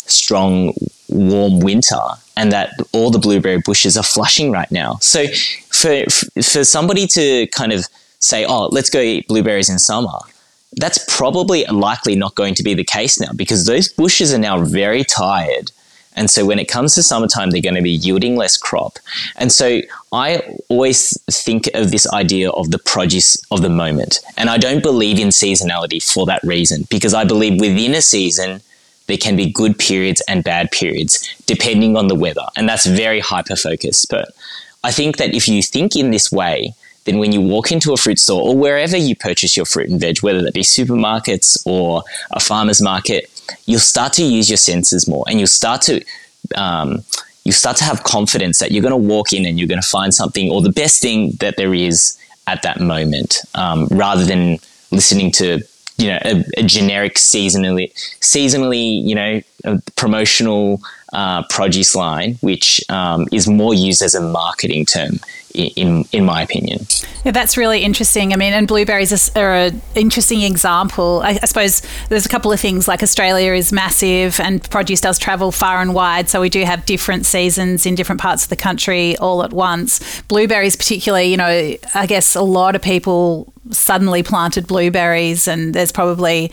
strong 0.07 0.73
warm 1.09 1.61
winter 1.61 2.01
and 2.37 2.53
that 2.53 2.71
all 2.93 3.11
the 3.11 3.19
blueberry 3.19 3.61
bushes 3.65 3.97
are 3.97 4.03
flushing 4.03 4.51
right 4.51 4.71
now. 4.71 4.97
So 5.01 5.27
for 5.71 6.05
for 6.43 6.65
somebody 6.65 7.07
to 7.09 7.47
kind 7.49 7.73
of 7.73 7.87
say, 8.27 8.45
oh, 8.45 8.69
let's 8.69 8.91
go 8.91 9.01
eat 9.01 9.29
blueberries 9.29 9.71
in 9.71 9.79
summer, 9.79 10.19
that's 10.77 11.05
probably 11.09 11.65
likely 11.67 12.17
not 12.17 12.35
going 12.35 12.55
to 12.55 12.63
be 12.63 12.75
the 12.75 12.85
case 12.85 13.19
now 13.19 13.33
because 13.35 13.67
those 13.67 13.89
bushes 13.89 14.33
are 14.33 14.39
now 14.39 14.63
very 14.65 15.05
tired. 15.05 15.71
And 16.17 16.31
so 16.31 16.47
when 16.47 16.59
it 16.59 16.65
comes 16.67 16.95
to 16.95 17.03
summertime, 17.03 17.51
they're 17.51 17.61
going 17.61 17.75
to 17.75 17.83
be 17.83 17.91
yielding 17.91 18.37
less 18.37 18.57
crop. 18.57 18.99
And 19.37 19.53
so 19.53 19.83
I 20.13 20.43
always 20.69 21.19
think 21.31 21.69
of 21.75 21.91
this 21.91 22.11
idea 22.13 22.51
of 22.51 22.71
the 22.71 22.79
produce 22.79 23.37
of 23.51 23.61
the 23.61 23.69
moment. 23.69 24.21
And 24.39 24.49
I 24.49 24.57
don't 24.57 24.83
believe 24.83 25.19
in 25.19 25.29
seasonality 25.29 26.03
for 26.03 26.25
that 26.27 26.43
reason 26.43 26.87
because 26.89 27.13
I 27.13 27.25
believe 27.25 27.61
within 27.61 27.95
a 27.95 28.01
season, 28.01 28.63
there 29.09 29.19
can 29.19 29.37
be 29.37 29.53
good 29.53 29.79
periods 29.79 30.23
and 30.27 30.43
bad 30.43 30.71
periods 30.71 31.29
depending 31.47 31.97
on 31.97 32.09
the 32.09 32.15
weather. 32.15 32.47
And 32.57 32.69
that's 32.69 32.87
very 32.87 33.21
hyper 33.21 33.57
focused. 33.57 34.09
But 34.11 34.31
I 34.83 34.93
think 34.93 35.19
that 35.19 35.35
if 35.35 35.47
you 35.47 35.63
think 35.63 35.97
in 35.97 36.11
this 36.11 36.33
way, 36.33 36.75
then 37.07 37.19
when 37.19 37.33
you 37.33 37.41
walk 37.41 37.73
into 37.73 37.93
a 37.93 37.97
fruit 37.97 38.19
store 38.19 38.43
or 38.43 38.57
wherever 38.57 38.97
you 38.97 39.17
purchase 39.17 39.57
your 39.57 39.65
fruit 39.65 39.89
and 39.89 40.01
veg, 40.01 40.19
whether 40.19 40.43
that 40.43 40.55
be 40.55 40.63
supermarkets 40.63 41.65
or 41.67 42.03
a 42.33 42.41
farmer's 42.41 42.83
market, 42.83 43.31
you'll 43.65 43.81
start 43.81 44.13
to 44.15 44.25
use 44.25 44.51
your 44.51 44.57
senses 44.57 45.09
more 45.09 45.25
and 45.29 45.39
you'll 45.39 45.47
start 45.47 45.83
to 45.83 46.05
um, 46.55 47.03
you 47.45 47.53
start 47.53 47.77
to 47.77 47.85
have 47.85 48.03
confidence 48.03 48.59
that 48.59 48.73
you're 48.73 48.83
going 48.83 48.91
to 48.91 49.09
walk 49.15 49.33
in 49.33 49.47
and 49.47 49.59
you're 49.59 49.69
going 49.69 49.81
to 49.81 49.89
find 49.89 50.13
something 50.13 50.51
or 50.51 50.61
the 50.61 50.73
best 50.73 51.01
thing 51.01 51.31
that 51.41 51.57
there 51.57 51.73
is 51.73 52.19
at 52.47 52.63
that 52.63 52.81
moment 52.81 53.39
um, 53.55 53.87
rather 53.91 54.25
than 54.25 54.59
listening 54.91 55.31
to 55.31 55.61
you 55.99 56.09
know 56.09 56.19
a, 56.25 56.45
a 56.59 56.63
generic 56.63 57.15
seasonally 57.15 57.93
seasonally 58.21 59.03
you 59.03 59.15
know 59.15 59.41
promotional 59.97 60.81
uh, 61.13 61.43
produce 61.49 61.95
line, 61.95 62.37
which 62.41 62.81
um, 62.91 63.27
is 63.33 63.49
more 63.49 63.75
used 63.75 64.03
as 64.03 64.15
a 64.15 64.21
marketing 64.21 64.85
term, 64.85 65.19
in 65.57 66.05
in 66.13 66.25
my 66.25 66.43
opinion. 66.43 66.87
Yeah, 67.25 67.33
that's 67.33 67.57
really 67.57 67.81
interesting. 67.81 68.33
I 68.33 68.37
mean, 68.37 68.53
and 68.53 68.69
blueberries 68.69 69.35
are 69.37 69.55
an 69.55 69.83
interesting 69.95 70.43
example. 70.43 71.23
I, 71.25 71.39
I, 71.43 71.47
suppose 71.47 71.83
there's 72.09 72.27
a 72.27 72.29
couple 72.29 72.53
of 72.53 72.61
things 72.61 72.87
like 72.87 73.03
Australia 73.03 73.53
is 73.53 73.73
massive, 73.73 74.39
and 74.41 74.63
produce 74.71 75.01
does 75.01 75.19
travel 75.19 75.53
far 75.53 75.81
and 75.81 75.95
wide, 75.95 76.29
so 76.29 76.41
we 76.41 76.49
do 76.49 76.65
have 76.65 76.87
different 76.87 77.27
seasons 77.27 77.87
in 77.87 77.95
different 77.95 78.21
parts 78.21 78.45
of 78.45 78.51
the 78.51 78.57
country 78.57 79.17
all 79.19 79.43
at 79.43 79.53
once. 79.53 80.23
Blueberries, 80.23 80.77
particularly, 80.77 81.27
you 81.27 81.37
know, 81.37 81.77
I 81.95 82.07
guess 82.07 82.35
a 82.35 82.43
lot 82.43 82.77
of 82.77 82.83
people 82.83 83.53
suddenly 83.71 84.23
planted 84.23 84.67
blueberries, 84.67 85.49
and 85.49 85.75
there's 85.75 85.93
probably 85.93 86.51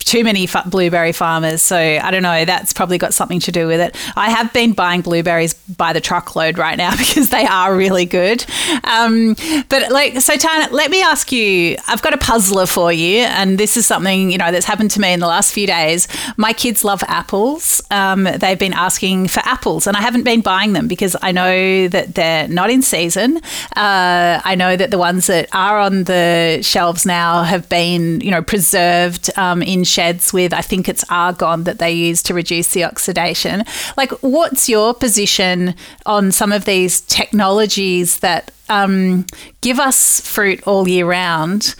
too 0.00 0.24
many 0.24 0.48
blueberry 0.66 1.12
farmers. 1.12 1.62
So 1.62 1.76
I 1.76 2.10
don't 2.10 2.22
know. 2.22 2.44
That's 2.44 2.72
probably 2.72 2.98
got 2.98 3.14
something 3.14 3.40
to 3.40 3.52
do 3.52 3.66
with 3.66 3.80
it. 3.80 3.96
I 4.16 4.30
have 4.30 4.52
been 4.52 4.72
buying 4.72 5.00
blueberries 5.00 5.54
by 5.54 5.92
the 5.92 6.00
truckload 6.00 6.58
right 6.58 6.76
now 6.76 6.90
because 6.96 7.30
they 7.30 7.46
are 7.46 7.74
really 7.74 8.04
good. 8.04 8.44
Um, 8.84 9.36
but 9.68 9.90
like, 9.90 10.20
so 10.20 10.36
Tana, 10.36 10.72
let 10.72 10.90
me 10.90 11.02
ask 11.02 11.32
you. 11.32 11.76
I've 11.88 12.02
got 12.02 12.14
a 12.14 12.18
puzzler 12.18 12.66
for 12.66 12.92
you, 12.92 13.20
and 13.20 13.58
this 13.58 13.76
is 13.76 13.86
something 13.86 14.30
you 14.30 14.38
know 14.38 14.52
that's 14.52 14.66
happened 14.66 14.90
to 14.92 15.00
me 15.00 15.12
in 15.12 15.20
the 15.20 15.26
last 15.26 15.52
few 15.52 15.66
days. 15.66 16.08
My 16.36 16.52
kids 16.52 16.84
love 16.84 17.02
apples. 17.08 17.82
Um, 17.90 18.24
they've 18.24 18.58
been 18.58 18.74
asking 18.74 19.28
for 19.28 19.40
apples, 19.40 19.86
and 19.86 19.96
I 19.96 20.00
haven't 20.00 20.24
been 20.24 20.40
buying 20.40 20.72
them 20.72 20.88
because 20.88 21.16
I 21.22 21.32
know 21.32 21.88
that 21.88 22.14
they're 22.14 22.48
not 22.48 22.70
in 22.70 22.82
season. 22.82 23.38
Uh, 23.76 24.40
I 24.44 24.54
know 24.54 24.76
that 24.76 24.90
the 24.90 24.98
ones 24.98 25.26
that 25.26 25.48
are 25.52 25.78
on 25.78 26.04
the 26.04 26.41
shelves 26.62 27.06
now 27.06 27.42
have 27.42 27.68
been, 27.68 28.20
you 28.20 28.30
know, 28.30 28.42
preserved 28.42 29.30
um, 29.36 29.62
in 29.62 29.84
sheds 29.84 30.32
with, 30.32 30.52
I 30.52 30.60
think 30.60 30.88
it's 30.88 31.04
argon 31.10 31.64
that 31.64 31.78
they 31.78 31.92
use 31.92 32.22
to 32.24 32.34
reduce 32.34 32.72
the 32.72 32.84
oxidation. 32.84 33.64
Like, 33.96 34.10
what's 34.22 34.68
your 34.68 34.94
position 34.94 35.74
on 36.06 36.32
some 36.32 36.52
of 36.52 36.64
these 36.64 37.00
technologies 37.02 38.20
that 38.20 38.50
um, 38.68 39.26
give 39.60 39.78
us 39.78 40.20
fruit 40.20 40.66
all 40.66 40.88
year 40.88 41.06
round? 41.06 41.74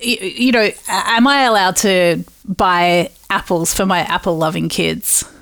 You, 0.00 0.16
you 0.16 0.52
know, 0.52 0.70
am 0.88 1.26
I 1.26 1.42
allowed 1.42 1.76
to 1.76 2.24
buy 2.44 3.10
apples 3.30 3.74
for 3.74 3.86
my 3.86 4.00
apple 4.00 4.36
loving 4.36 4.68
kids? 4.68 5.24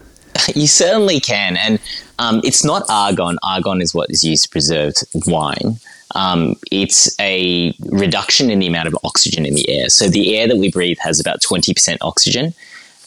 You 0.55 0.69
certainly 0.69 1.21
can. 1.21 1.57
And 1.57 1.79
um, 2.19 2.41
it's 2.45 2.65
not 2.65 2.85
argon. 2.89 3.39
Argon 3.43 3.83
is 3.83 3.93
what 3.93 4.11
is 4.11 4.25
used 4.25 4.45
to 4.45 4.49
preserve 4.49 4.95
wine 5.27 5.79
um, 6.15 6.57
it's 6.71 7.19
a 7.21 7.75
reduction 7.87 8.51
in 8.51 8.59
the 8.59 8.67
amount 8.67 8.89
of 8.89 8.97
oxygen 9.05 9.47
in 9.47 9.55
the 9.55 9.69
air. 9.69 9.89
So 9.89 10.09
the 10.09 10.37
air 10.37 10.49
that 10.49 10.57
we 10.57 10.71
breathe 10.71 10.99
has 11.01 11.21
about 11.21 11.41
20% 11.41 11.99
oxygen. 12.01 12.55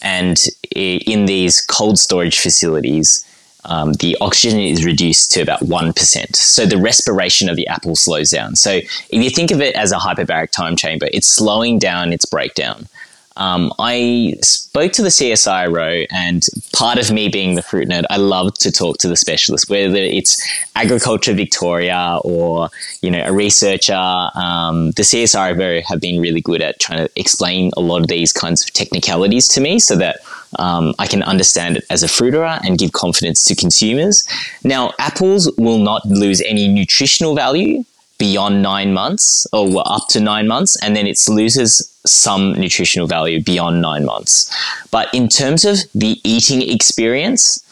And 0.02 0.42
in 0.72 1.26
these 1.26 1.62
cold 1.62 1.98
storage 1.98 2.40
facilities, 2.40 3.26
um, 3.66 3.94
the 3.94 4.18
oxygen 4.20 4.60
is 4.60 4.86
reduced 4.86 5.32
to 5.32 5.42
about 5.42 5.62
1%. 5.62 6.36
So 6.36 6.66
the 6.66 6.78
respiration 6.78 7.50
of 7.50 7.56
the 7.56 7.68
apple 7.68 7.96
slows 7.96 8.30
down. 8.30 8.56
So 8.56 8.72
if 8.72 9.24
you 9.24 9.30
think 9.30 9.52
of 9.52 9.62
it 9.62 9.76
as 9.76 9.92
a 9.92 9.98
hyperbaric 9.98 10.52
time 10.52 10.76
chamber, 10.76 11.08
it's 11.14 11.28
slowing 11.28 11.80
down 11.80 12.12
its 12.12 12.26
breakdown. 12.26 12.88
Um, 13.36 13.74
I 13.80 14.36
spoke 14.42 14.92
to 14.94 15.02
the 15.02 15.10
CSIRO, 15.10 16.06
and 16.12 16.46
part 16.74 17.00
of 17.00 17.12
me 17.12 17.30
being 17.30 17.56
the 17.56 17.62
fruit 17.62 17.90
nerd, 17.90 18.04
I 18.10 18.18
love 18.18 18.54
to 18.60 18.72
talk 18.72 18.98
to 19.00 19.08
the 19.08 19.16
specialists, 19.16 19.70
whether 19.70 19.96
it's 19.96 20.42
Agriculture 20.76 21.34
Victoria 21.34 22.20
or 22.24 22.70
you 23.02 23.10
know 23.10 23.24
a 23.26 23.34
researcher. 23.34 23.94
Um, 23.94 24.92
the 24.92 25.04
CSIRO 25.04 25.82
have 25.84 26.00
been 26.00 26.22
really 26.22 26.42
good 26.42 26.62
at 26.62 26.80
trying 26.80 27.00
to 27.00 27.20
explain 27.20 27.72
a 27.76 27.82
lot 27.82 28.02
of 28.02 28.08
these 28.08 28.32
kinds 28.32 28.64
of 28.64 28.72
technicalities 28.74 29.48
to 29.50 29.62
me, 29.62 29.80
so 29.80 29.96
that 29.96 30.18
um, 30.60 30.94
I 31.00 31.08
can 31.08 31.24
understand 31.24 31.78
it 31.78 31.86
as 31.90 32.04
a 32.04 32.08
fruiterer 32.08 32.60
and 32.64 32.78
give 32.78 32.92
confidence 32.92 33.44
to 33.46 33.56
consumers. 33.56 34.28
Now, 34.64 34.94
apples 35.00 35.52
will 35.58 35.80
not 35.80 36.06
lose 36.06 36.42
any 36.42 36.68
nutritional 36.68 37.36
value 37.36 37.84
beyond 38.18 38.62
nine 38.62 38.94
months 38.94 39.48
or 39.54 39.82
up 39.86 40.08
to 40.10 40.20
nine 40.20 40.48
months, 40.48 40.78
and 40.82 40.96
then 40.96 41.08
it 41.08 41.20
loses 41.28 41.90
some 42.06 42.54
nutritional 42.54 43.08
value 43.08 43.42
beyond 43.42 43.82
nine 43.82 44.06
months. 44.06 44.54
But 44.92 45.14
in 45.14 45.28
terms 45.28 45.66
of 45.66 45.78
the 45.96 46.20
eating 46.24 46.62
experience, 46.62 47.64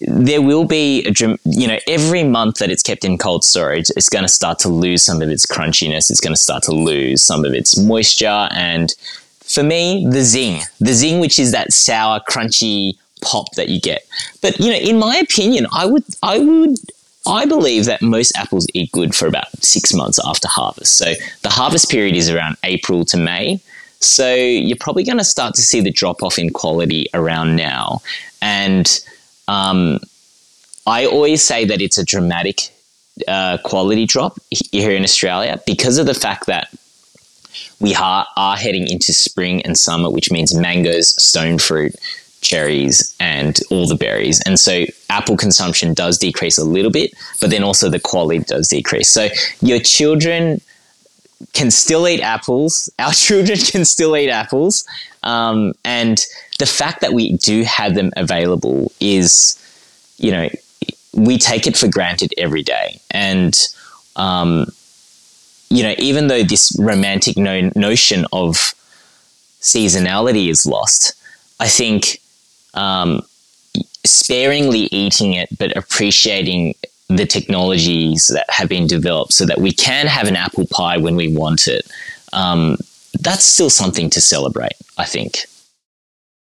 there 0.00 0.40
will 0.40 0.64
be 0.64 1.04
a, 1.06 1.12
you 1.44 1.66
know 1.66 1.78
every 1.88 2.22
month 2.22 2.58
that 2.58 2.70
it's 2.70 2.82
kept 2.82 3.04
in 3.04 3.18
cold 3.18 3.44
storage 3.44 3.90
it's 3.96 4.08
going 4.08 4.22
to 4.22 4.28
start 4.28 4.58
to 4.60 4.68
lose 4.68 5.02
some 5.02 5.20
of 5.20 5.28
its 5.28 5.44
crunchiness 5.44 6.08
it's 6.08 6.20
going 6.20 6.32
to 6.32 6.40
start 6.40 6.62
to 6.62 6.72
lose 6.72 7.20
some 7.20 7.44
of 7.44 7.52
its 7.52 7.76
moisture 7.76 8.48
and 8.52 8.94
for 9.40 9.64
me 9.64 10.06
the 10.08 10.22
zing 10.22 10.60
the 10.78 10.92
zing 10.92 11.18
which 11.18 11.38
is 11.40 11.50
that 11.50 11.72
sour 11.72 12.20
crunchy 12.28 12.96
pop 13.22 13.52
that 13.56 13.68
you 13.68 13.80
get 13.80 14.06
but 14.40 14.58
you 14.60 14.70
know 14.70 14.78
in 14.78 14.98
my 14.98 15.16
opinion 15.16 15.66
i 15.72 15.84
would 15.84 16.04
i 16.22 16.38
would 16.38 16.78
I 17.28 17.44
believe 17.46 17.84
that 17.84 18.00
most 18.02 18.32
apples 18.36 18.66
eat 18.74 18.90
good 18.92 19.14
for 19.14 19.26
about 19.26 19.46
six 19.62 19.92
months 19.92 20.18
after 20.24 20.48
harvest. 20.48 20.96
So 20.96 21.12
the 21.42 21.50
harvest 21.50 21.90
period 21.90 22.16
is 22.16 22.30
around 22.30 22.56
April 22.64 23.04
to 23.06 23.16
May. 23.16 23.60
So 24.00 24.34
you're 24.34 24.76
probably 24.78 25.04
going 25.04 25.18
to 25.18 25.24
start 25.24 25.54
to 25.56 25.60
see 25.60 25.80
the 25.80 25.90
drop 25.90 26.22
off 26.22 26.38
in 26.38 26.50
quality 26.50 27.06
around 27.14 27.56
now. 27.56 28.00
And 28.40 28.88
um, 29.48 29.98
I 30.86 31.06
always 31.06 31.42
say 31.42 31.64
that 31.66 31.82
it's 31.82 31.98
a 31.98 32.04
dramatic 32.04 32.70
uh, 33.26 33.58
quality 33.64 34.06
drop 34.06 34.38
here 34.50 34.92
in 34.92 35.02
Australia 35.02 35.60
because 35.66 35.98
of 35.98 36.06
the 36.06 36.14
fact 36.14 36.46
that 36.46 36.68
we 37.80 37.94
are, 37.94 38.26
are 38.36 38.56
heading 38.56 38.88
into 38.88 39.12
spring 39.12 39.62
and 39.62 39.76
summer, 39.76 40.10
which 40.10 40.30
means 40.30 40.54
mangoes, 40.54 41.08
stone 41.22 41.58
fruit, 41.58 41.94
cherries 42.40 43.14
and 43.20 43.60
all 43.70 43.86
the 43.86 43.94
berries. 43.94 44.40
And 44.46 44.58
so 44.58 44.84
apple 45.10 45.36
consumption 45.36 45.94
does 45.94 46.18
decrease 46.18 46.58
a 46.58 46.64
little 46.64 46.90
bit, 46.90 47.12
but 47.40 47.50
then 47.50 47.62
also 47.62 47.88
the 47.88 48.00
quality 48.00 48.40
does 48.40 48.68
decrease. 48.68 49.08
So 49.08 49.28
your 49.60 49.80
children 49.80 50.60
can 51.52 51.70
still 51.70 52.06
eat 52.08 52.20
apples. 52.20 52.90
Our 52.98 53.12
children 53.12 53.58
can 53.58 53.84
still 53.84 54.16
eat 54.16 54.30
apples. 54.30 54.86
Um, 55.22 55.74
and 55.84 56.24
the 56.58 56.66
fact 56.66 57.00
that 57.00 57.12
we 57.12 57.36
do 57.36 57.62
have 57.62 57.94
them 57.94 58.12
available 58.16 58.92
is, 59.00 59.56
you 60.18 60.30
know, 60.30 60.48
we 61.14 61.38
take 61.38 61.66
it 61.66 61.76
for 61.76 61.88
granted 61.88 62.32
every 62.38 62.62
day. 62.62 63.00
And, 63.10 63.58
um, 64.16 64.66
you 65.70 65.82
know, 65.82 65.94
even 65.98 66.28
though 66.28 66.42
this 66.42 66.76
romantic 66.78 67.36
no- 67.36 67.70
notion 67.74 68.24
of 68.32 68.74
seasonality 69.60 70.48
is 70.48 70.66
lost, 70.66 71.14
I 71.60 71.68
think 71.68 72.20
um, 72.78 73.22
sparingly 74.06 74.88
eating 74.92 75.34
it, 75.34 75.48
but 75.58 75.76
appreciating 75.76 76.74
the 77.08 77.26
technologies 77.26 78.28
that 78.28 78.46
have 78.48 78.68
been 78.68 78.86
developed 78.86 79.32
so 79.32 79.44
that 79.46 79.58
we 79.58 79.72
can 79.72 80.06
have 80.06 80.28
an 80.28 80.36
apple 80.36 80.66
pie 80.66 80.98
when 80.98 81.16
we 81.16 81.34
want 81.34 81.66
it. 81.66 81.90
Um, 82.32 82.76
that's 83.20 83.44
still 83.44 83.70
something 83.70 84.10
to 84.10 84.20
celebrate, 84.20 84.74
I 84.98 85.04
think. 85.04 85.46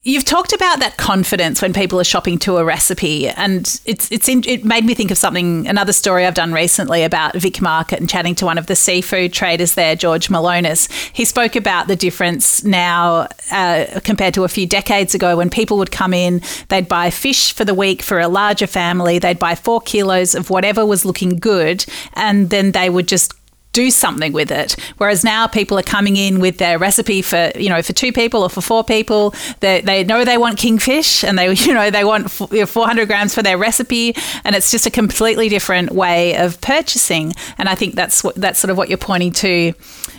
You've 0.06 0.25
talked 0.25 0.52
about 0.52 0.78
that 0.78 0.96
confidence 0.98 1.60
when 1.60 1.72
people 1.72 1.98
are 1.98 2.04
shopping 2.04 2.38
to 2.38 2.58
a 2.58 2.64
recipe, 2.64 3.26
and 3.28 3.80
it's 3.84 4.08
it's 4.12 4.28
in, 4.28 4.44
it 4.46 4.64
made 4.64 4.84
me 4.84 4.94
think 4.94 5.10
of 5.10 5.18
something. 5.18 5.66
Another 5.66 5.92
story 5.92 6.25
I've 6.25 6.34
done 6.34 6.52
recently 6.52 7.02
about 7.02 7.34
Vic 7.34 7.60
Market 7.60 7.98
and 7.98 8.08
chatting 8.08 8.36
to 8.36 8.44
one 8.44 8.56
of 8.56 8.68
the 8.68 8.76
seafood 8.76 9.32
traders 9.32 9.75
there, 9.75 9.96
George 9.96 10.28
Malonis. 10.28 10.88
He 11.12 11.25
spoke 11.25 11.56
about 11.56 11.88
the 11.88 11.96
difference 11.96 12.62
now 12.62 13.26
uh, 13.50 13.98
compared 14.04 14.34
to 14.34 14.44
a 14.44 14.48
few 14.48 14.64
decades 14.64 15.12
ago 15.12 15.36
when 15.38 15.50
people 15.50 15.76
would 15.78 15.90
come 15.90 16.14
in, 16.14 16.40
they'd 16.68 16.86
buy 16.86 17.10
fish 17.10 17.52
for 17.52 17.64
the 17.64 17.75
week 17.75 18.00
for 18.00 18.20
a 18.20 18.28
larger 18.28 18.68
family, 18.68 19.18
they'd 19.18 19.40
buy 19.40 19.56
four 19.56 19.80
kilos 19.80 20.36
of 20.36 20.50
whatever 20.50 20.86
was 20.86 21.04
looking 21.04 21.30
good, 21.30 21.84
and 22.12 22.50
then 22.50 22.70
they 22.70 22.88
would 22.88 23.08
just 23.08 23.36
do 23.76 23.90
something 23.90 24.33
with 24.33 24.50
it. 24.50 24.75
Whereas 24.97 25.23
now 25.23 25.47
people 25.47 25.78
are 25.78 25.83
coming 25.83 26.16
in 26.16 26.40
with 26.40 26.56
their 26.56 26.78
recipe 26.78 27.21
for, 27.21 27.52
you 27.54 27.68
know, 27.68 27.83
for 27.83 27.92
two 27.92 28.11
people 28.11 28.42
or 28.42 28.49
for 28.49 28.62
four 28.62 28.83
people. 28.83 29.35
They, 29.61 29.83
they 29.83 30.02
know 30.02 30.25
they 30.25 30.38
want 30.38 30.59
kingfish 30.59 31.23
and 31.23 31.38
they, 31.38 31.52
you 31.66 31.75
know, 31.75 31.90
they 31.90 32.02
want 32.02 32.30
400 32.30 33.06
grams 33.06 33.35
for 33.35 33.42
their 33.42 33.59
recipe. 33.59 34.16
And 34.45 34.56
it's 34.56 34.71
just 34.71 34.87
a 34.87 34.90
completely 34.90 35.50
different 35.50 35.92
way 35.92 36.37
of 36.38 36.59
purchasing. 36.62 37.35
And 37.59 37.68
I 37.68 37.75
think 37.75 37.95
that's 37.95 38.25
what, 38.25 38.35
that's 38.37 38.59
sort 38.59 38.71
of 38.71 38.78
what 38.78 38.88
you're 38.88 38.97
pointing 38.97 39.33
to 39.33 39.75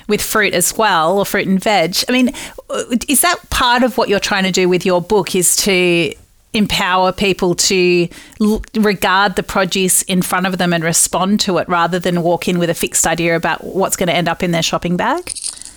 with 0.08 0.22
fruit 0.22 0.54
as 0.54 0.78
well 0.78 1.18
or 1.18 1.26
fruit 1.26 1.48
and 1.48 1.60
veg. 1.60 1.96
I 2.08 2.12
mean, 2.12 2.30
uh, 2.70 2.84
is 3.08 3.22
that 3.22 3.38
part 3.50 3.82
of 3.82 3.98
what 3.98 4.08
you're 4.08 4.20
trying 4.20 4.44
to 4.44 4.52
do 4.52 4.70
with 4.70 4.86
your 4.86 5.02
book 5.02 5.36
is 5.36 5.56
to 5.58 6.14
empower 6.54 7.12
people 7.12 7.56
to 7.56 8.08
l- 8.42 8.62
regard 8.76 9.36
the 9.36 9.44
produce 9.44 10.02
in 10.04 10.22
front 10.22 10.48
of 10.48 10.58
them 10.58 10.74
and 10.74 10.84
respond 10.84 11.40
to 11.42 11.58
it 11.58 11.68
rather 11.70 12.00
than 12.00 12.24
walk 12.24 12.48
in 12.48 12.58
with 12.60 12.70
a 12.70 12.74
fixed 12.74 13.06
idea 13.06 13.36
about 13.36 13.64
what's 13.64 13.96
going 13.96 14.08
to 14.08 14.16
end 14.16 14.28
up 14.28 14.42
in 14.42 14.52
their 14.52 14.64
shopping 14.64 14.98
bag? 14.98 15.34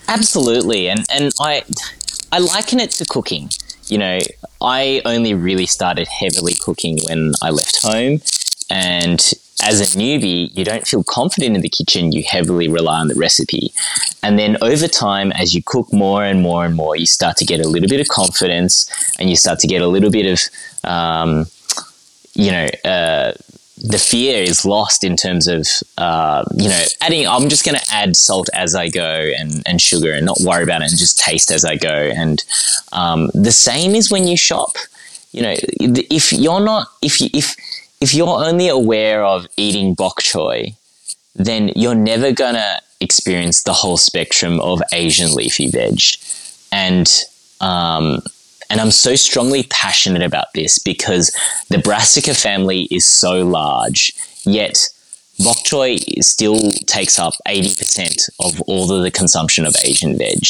Absolutely. 0.09 0.89
And 0.89 1.05
and 1.11 1.33
I 1.41 1.63
I 2.33 2.39
liken 2.39 2.81
it 2.81 2.91
to 2.93 3.05
cooking. 3.05 3.51
You 3.87 3.99
know, 3.99 4.19
I 4.61 5.03
only 5.05 5.35
really 5.35 5.67
started 5.67 6.07
heavily 6.09 6.55
cooking 6.55 6.99
when 7.07 7.33
I 7.43 7.51
left 7.51 7.83
home 7.83 8.21
and 8.69 9.21
as 9.63 9.81
a 9.81 9.99
newbie, 9.99 10.57
you 10.57 10.65
don't 10.65 10.87
feel 10.87 11.03
confident 11.05 11.57
in 11.57 11.63
the 11.63 11.69
kitchen. 11.69 12.13
You 12.13 12.23
heavily 12.23 12.69
rely 12.69 13.01
on 13.01 13.09
the 13.09 13.15
recipe. 13.15 13.73
And 14.23 14.39
then 14.39 14.57
over 14.63 14.89
time, 14.89 15.33
as 15.33 15.55
you 15.55 15.63
cook 15.63 15.93
more 15.93 16.25
and 16.25 16.43
more 16.43 16.65
and 16.65 16.75
more, 16.75 16.97
you 16.97 17.07
start 17.07 17.37
to 17.39 17.45
get 17.45 17.61
a 17.61 17.69
little 17.69 17.89
bit 17.89 18.01
of 18.01 18.09
confidence 18.09 18.91
and 19.19 19.29
you 19.31 19.37
start 19.37 19.59
to 19.61 19.67
get 19.67 19.83
a 19.83 19.87
little 19.87 20.11
bit 20.11 20.27
of, 20.27 20.89
um, 20.89 21.47
you 22.35 22.51
know, 22.51 22.69
uh, 22.85 23.33
the 23.83 23.99
fear 23.99 24.43
is 24.43 24.67
lost 24.67 25.05
in 25.05 25.17
terms 25.17 25.49
of, 25.49 25.67
uh, 25.97 26.45
you 26.55 26.69
know, 26.69 26.83
adding, 27.01 27.27
I'm 27.27 27.49
just 27.49 27.65
going 27.65 27.79
to 27.79 27.95
add 27.95 28.15
salt 28.15 28.51
as 28.53 28.75
I 28.75 28.89
go 28.89 29.31
and, 29.39 29.63
and 29.67 29.81
sugar 29.81 30.13
and 30.13 30.27
not 30.27 30.39
worry 30.41 30.63
about 30.63 30.83
it 30.83 30.91
and 30.91 30.99
just 30.99 31.19
taste 31.19 31.51
as 31.51 31.65
I 31.65 31.77
go. 31.77 31.89
And 31.89 32.45
um, 32.93 33.31
the 33.33 33.53
same 33.53 33.95
is 33.95 34.11
when 34.11 34.27
you 34.27 34.37
shop. 34.37 34.77
You 35.33 35.43
know, 35.43 35.55
if 35.81 36.33
you're 36.33 36.61
not, 36.61 36.89
if 37.03 37.21
you, 37.21 37.31
if, 37.33 37.57
if 38.01 38.15
you're 38.15 38.29
only 38.29 38.69
aware 38.69 39.25
of 39.25 39.47
eating 39.57 39.95
bok 39.95 40.23
choy, 40.23 40.75
then 41.35 41.69
you're 41.77 41.95
never 41.95 42.33
gonna 42.33 42.81
experience 43.01 43.63
the 43.63 43.73
whole 43.73 43.97
spectrum 43.97 44.61
of 44.61 44.83
Asian 44.93 45.35
leafy 45.35 45.69
veg. 45.69 46.01
And 46.73 47.11
um, 47.61 48.23
and 48.71 48.81
I'm 48.81 48.93
so 48.93 49.17
strongly 49.17 49.65
passionate 49.65 50.23
about 50.23 50.47
this 50.55 50.79
because 50.79 51.37
the 51.69 51.79
brassica 51.79 52.35
family 52.35 52.83
is 52.91 53.05
so 53.05 53.45
large, 53.45 54.13
yet 54.45 54.89
bok 55.41 55.59
choy 55.59 55.99
still 56.23 56.71
takes 56.87 57.19
up 57.19 57.35
80% 57.49 58.31
of 58.39 58.61
all 58.63 58.93
of 58.93 59.03
the 59.03 59.11
consumption 59.11 59.67
of 59.67 59.75
Asian 59.85 60.17
veg. 60.17 60.47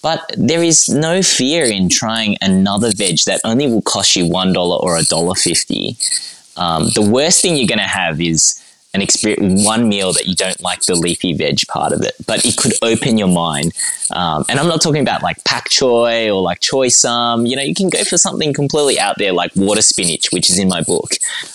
But 0.00 0.30
there 0.36 0.62
is 0.62 0.88
no 0.88 1.22
fear 1.22 1.64
in 1.64 1.88
trying 1.88 2.36
another 2.40 2.92
veg 2.92 3.18
that 3.26 3.40
only 3.44 3.66
will 3.66 3.82
cost 3.82 4.14
you 4.14 4.26
$1 4.26 4.56
or 4.56 4.96
$1.50 4.96 6.35
um, 6.56 6.88
the 6.94 7.02
worst 7.02 7.42
thing 7.42 7.56
you're 7.56 7.66
going 7.66 7.78
to 7.78 7.84
have 7.84 8.20
is 8.20 8.62
an 8.94 9.02
experience, 9.02 9.64
one 9.64 9.88
meal 9.88 10.12
that 10.12 10.26
you 10.26 10.34
don't 10.34 10.60
like 10.60 10.82
the 10.82 10.94
leafy 10.94 11.34
veg 11.34 11.60
part 11.68 11.92
of 11.92 12.02
it, 12.02 12.14
but 12.26 12.44
it 12.44 12.56
could 12.56 12.72
open 12.82 13.18
your 13.18 13.28
mind. 13.28 13.72
Um, 14.10 14.44
and 14.48 14.58
I'm 14.58 14.68
not 14.68 14.80
talking 14.80 15.02
about 15.02 15.22
like 15.22 15.42
pak 15.44 15.68
choy 15.68 16.28
or 16.34 16.40
like 16.40 16.60
choy 16.60 16.90
sum. 16.90 17.44
You 17.46 17.56
know, 17.56 17.62
you 17.62 17.74
can 17.74 17.90
go 17.90 18.02
for 18.04 18.16
something 18.16 18.54
completely 18.54 18.98
out 18.98 19.16
there 19.18 19.32
like 19.32 19.54
water 19.54 19.82
spinach, 19.82 20.32
which 20.32 20.48
is 20.48 20.58
in 20.58 20.68
my 20.68 20.82
book, 20.82 21.12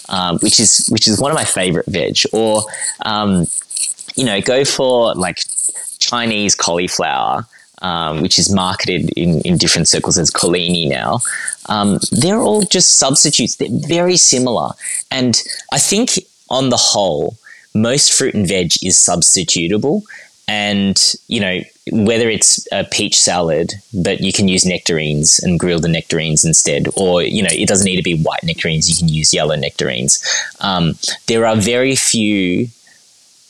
um, 0.09 0.37
which 0.39 0.59
is 0.59 0.87
which 0.89 1.07
is 1.07 1.19
one 1.19 1.31
of 1.31 1.35
my 1.35 1.45
favorite 1.45 1.87
veg. 1.87 2.17
Or 2.31 2.63
um, 3.05 3.47
you 4.15 4.25
know, 4.25 4.39
go 4.39 4.63
for 4.63 5.15
like 5.15 5.39
Chinese 5.97 6.53
cauliflower 6.55 7.47
um, 7.81 8.21
which 8.21 8.39
is 8.39 8.53
marketed 8.53 9.09
in, 9.11 9.41
in 9.41 9.57
different 9.57 9.87
circles 9.87 10.17
as 10.17 10.29
caulini 10.29 10.87
now, 10.87 11.19
um, 11.67 11.99
they're 12.11 12.41
all 12.41 12.63
just 12.63 12.97
substitutes. 12.97 13.55
They're 13.55 13.69
very 13.71 14.17
similar. 14.17 14.71
And 15.09 15.41
I 15.71 15.79
think 15.79 16.19
on 16.49 16.69
the 16.69 16.77
whole, 16.77 17.37
most 17.73 18.13
fruit 18.13 18.33
and 18.33 18.47
veg 18.47 18.73
is 18.83 18.95
substitutable. 18.95 20.03
And, 20.47 21.01
you 21.27 21.39
know, 21.39 21.61
whether 21.91 22.29
it's 22.29 22.67
a 22.71 22.83
peach 22.83 23.17
salad, 23.17 23.73
but 23.93 24.19
you 24.19 24.33
can 24.33 24.49
use 24.49 24.65
nectarines 24.65 25.39
and 25.39 25.59
grill 25.59 25.79
the 25.79 25.87
nectarines 25.87 26.43
instead, 26.43 26.87
or, 26.97 27.23
you 27.23 27.41
know, 27.41 27.49
it 27.51 27.67
doesn't 27.67 27.85
need 27.85 27.95
to 27.97 28.03
be 28.03 28.21
white 28.21 28.43
nectarines, 28.43 28.89
you 28.89 28.97
can 28.97 29.13
use 29.13 29.33
yellow 29.33 29.55
nectarines. 29.55 30.21
Um, 30.59 30.95
there 31.27 31.45
are 31.45 31.55
very 31.55 31.95
few 31.95 32.67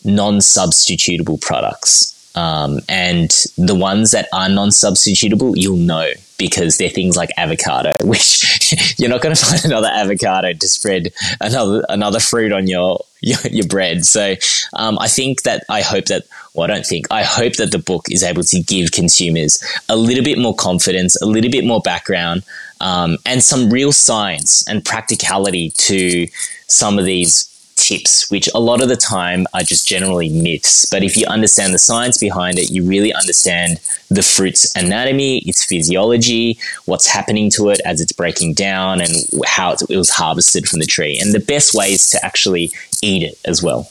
non 0.03 0.37
substitutable 0.37 1.41
products 1.41 2.20
um, 2.35 2.79
and 2.87 3.29
the 3.57 3.75
ones 3.75 4.11
that 4.11 4.27
are 4.33 4.49
non 4.49 4.69
substitutable, 4.69 5.53
you'll 5.55 5.77
know 5.77 6.11
because 6.37 6.77
they're 6.77 6.89
things 6.89 7.15
like 7.15 7.29
avocado, 7.37 7.93
which 8.03 8.73
you're 8.97 9.09
not 9.09 9.21
going 9.21 9.35
to 9.35 9.45
find 9.45 9.63
another 9.65 9.89
avocado 9.89 10.53
to 10.53 10.67
spread 10.67 11.13
another 11.39 11.83
another 11.89 12.19
fruit 12.19 12.51
on 12.51 12.67
your 12.67 12.99
your, 13.21 13.39
your 13.51 13.67
bread. 13.67 14.05
So 14.05 14.35
um, 14.73 14.97
I 14.99 15.07
think 15.07 15.43
that 15.43 15.63
I 15.69 15.81
hope 15.81 16.05
that 16.05 16.23
well, 16.53 16.69
I 16.69 16.73
don't 16.73 16.85
think 16.85 17.07
I 17.11 17.23
hope 17.23 17.53
that 17.53 17.71
the 17.71 17.79
book 17.79 18.05
is 18.09 18.23
able 18.23 18.43
to 18.43 18.59
give 18.59 18.91
consumers 18.91 19.63
a 19.89 19.95
little 19.95 20.23
bit 20.23 20.39
more 20.39 20.55
confidence, 20.55 21.21
a 21.21 21.25
little 21.25 21.51
bit 21.51 21.65
more 21.65 21.81
background, 21.81 22.43
um, 22.79 23.17
and 23.25 23.43
some 23.43 23.69
real 23.69 23.91
science 23.91 24.67
and 24.67 24.83
practicality 24.83 25.69
to 25.71 26.27
some 26.67 26.97
of 26.97 27.05
these 27.05 27.50
tips, 27.91 28.29
which 28.31 28.49
a 28.53 28.59
lot 28.59 28.81
of 28.81 28.89
the 28.89 28.95
time 28.95 29.45
are 29.53 29.61
just 29.61 29.87
generally 29.87 30.29
myths. 30.29 30.85
But 30.85 31.03
if 31.03 31.17
you 31.17 31.25
understand 31.27 31.73
the 31.73 31.79
science 31.79 32.17
behind 32.17 32.57
it, 32.57 32.69
you 32.71 32.83
really 32.83 33.13
understand 33.13 33.79
the 34.09 34.23
fruit's 34.23 34.73
anatomy, 34.75 35.39
its 35.39 35.63
physiology, 35.65 36.57
what's 36.85 37.07
happening 37.07 37.49
to 37.51 37.69
it 37.69 37.81
as 37.85 37.99
it's 38.01 38.13
breaking 38.13 38.53
down, 38.53 39.01
and 39.01 39.11
how 39.45 39.73
it 39.73 39.97
was 39.97 40.09
harvested 40.09 40.67
from 40.67 40.79
the 40.79 40.85
tree, 40.85 41.19
and 41.19 41.33
the 41.33 41.39
best 41.39 41.73
ways 41.73 42.07
to 42.07 42.25
actually 42.25 42.71
eat 43.01 43.23
it 43.23 43.39
as 43.45 43.61
well. 43.61 43.89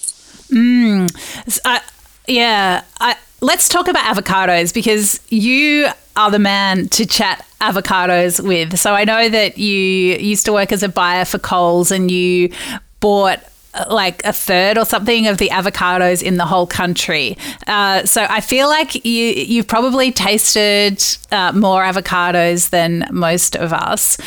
Mm, 0.49 1.11
I, 1.65 1.81
yeah, 2.27 2.83
I, 3.01 3.17
let's 3.41 3.69
talk 3.69 3.89
about 3.89 4.05
avocados 4.05 4.73
because 4.73 5.21
you 5.29 5.89
are 6.17 6.31
the 6.31 6.39
man 6.39 6.89
to 6.89 7.07
chat 7.07 7.47
avocados 7.61 8.45
with. 8.45 8.79
So 8.79 8.95
I 8.95 9.05
know 9.05 9.29
that 9.29 9.59
you 9.59 9.77
used 10.17 10.47
to 10.47 10.53
work 10.53 10.73
as 10.73 10.83
a 10.83 10.89
buyer 10.89 11.25
for 11.25 11.39
Coles 11.39 11.91
and 11.91 12.11
you 12.11 12.53
bought 13.01 13.41
like 13.89 14.25
a 14.25 14.33
third 14.33 14.79
or 14.79 14.85
something 14.85 15.27
of 15.27 15.39
the 15.39 15.49
avocados 15.49 16.23
in 16.23 16.37
the 16.37 16.47
whole 16.47 16.67
country. 16.67 17.37
Uh, 17.67 18.05
so 18.05 18.27
I 18.29 18.41
feel 18.41 18.69
like 18.69 19.05
you 19.05 19.27
you've 19.27 19.69
probably 19.69 20.13
tasted 20.13 21.03
uh, 21.31 21.53
more 21.53 21.83
avocados 21.83 22.71
than 22.71 23.07
most 23.11 23.57
of 23.57 23.73
us. 23.73 24.19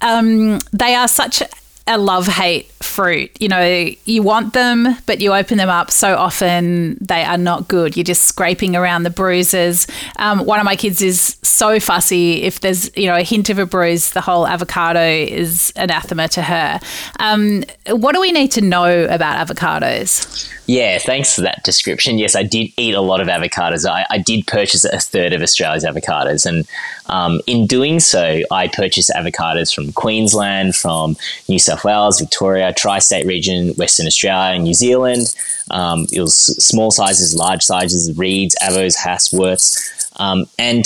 Um, 0.00 0.60
they 0.72 0.94
are 0.94 1.08
such 1.08 1.42
a 1.86 1.98
love 1.98 2.26
hate 2.26 2.70
fruit. 2.82 3.30
You 3.40 3.48
know, 3.48 3.90
you 4.04 4.22
want 4.22 4.52
them, 4.52 4.96
but 5.06 5.20
you 5.20 5.32
open 5.32 5.58
them 5.58 5.68
up 5.68 5.90
so 5.90 6.16
often 6.16 6.96
they 7.00 7.24
are 7.24 7.38
not 7.38 7.68
good. 7.68 7.96
You're 7.96 8.04
just 8.04 8.22
scraping 8.22 8.76
around 8.76 9.02
the 9.02 9.10
bruises. 9.10 9.86
Um, 10.18 10.44
one 10.44 10.60
of 10.60 10.64
my 10.64 10.76
kids 10.76 11.02
is 11.02 11.36
so 11.42 11.80
fussy. 11.80 12.42
If 12.42 12.60
there's, 12.60 12.94
you 12.96 13.06
know, 13.06 13.16
a 13.16 13.22
hint 13.22 13.50
of 13.50 13.58
a 13.58 13.66
bruise, 13.66 14.10
the 14.10 14.20
whole 14.20 14.46
avocado 14.46 15.02
is 15.02 15.72
anathema 15.76 16.28
to 16.28 16.42
her. 16.42 16.80
Um, 17.18 17.64
what 17.88 18.12
do 18.14 18.20
we 18.20 18.32
need 18.32 18.52
to 18.52 18.60
know 18.60 19.04
about 19.04 19.46
avocados? 19.46 20.48
Yeah, 20.66 20.98
thanks 20.98 21.34
for 21.34 21.40
that 21.40 21.64
description. 21.64 22.18
Yes, 22.18 22.36
I 22.36 22.44
did 22.44 22.72
eat 22.76 22.94
a 22.94 23.00
lot 23.00 23.20
of 23.20 23.26
avocados. 23.26 23.88
I, 23.88 24.06
I 24.10 24.18
did 24.18 24.46
purchase 24.46 24.84
a 24.84 24.98
third 25.00 25.32
of 25.32 25.42
Australia's 25.42 25.84
avocados. 25.84 26.46
And 26.46 26.66
um, 27.06 27.40
in 27.46 27.66
doing 27.66 27.98
so, 27.98 28.42
I 28.50 28.68
purchased 28.68 29.10
avocados 29.10 29.74
from 29.74 29.92
Queensland, 29.92 30.76
from 30.76 31.16
New 31.48 31.58
South 31.58 31.71
Wales, 31.84 32.20
Victoria, 32.20 32.72
tri 32.72 32.98
state 32.98 33.26
region, 33.26 33.74
Western 33.74 34.06
Australia, 34.06 34.58
New 34.58 34.74
Zealand. 34.74 35.34
Um, 35.70 36.06
it 36.12 36.20
was 36.20 36.34
small 36.64 36.90
sizes, 36.90 37.34
large 37.34 37.62
sizes, 37.62 38.16
reeds, 38.16 38.54
avos, 38.62 38.96
hass, 38.96 39.32
Wurtz. 39.32 40.10
Um, 40.16 40.46
and 40.58 40.84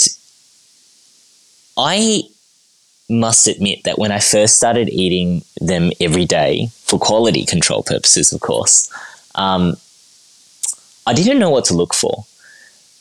I 1.77 2.23
must 3.09 3.47
admit 3.47 3.85
that 3.85 3.99
when 3.99 4.13
I 4.13 4.19
first 4.19 4.57
started 4.57 4.89
eating 4.89 5.43
them 5.61 5.91
every 6.01 6.25
day, 6.25 6.69
for 6.83 6.99
quality 6.99 7.45
control 7.45 7.83
purposes, 7.83 8.33
of 8.33 8.41
course, 8.41 8.91
um, 9.35 9.77
I 11.07 11.13
didn't 11.13 11.39
know 11.39 11.51
what 11.51 11.65
to 11.67 11.75
look 11.75 11.95
for. 11.95 12.25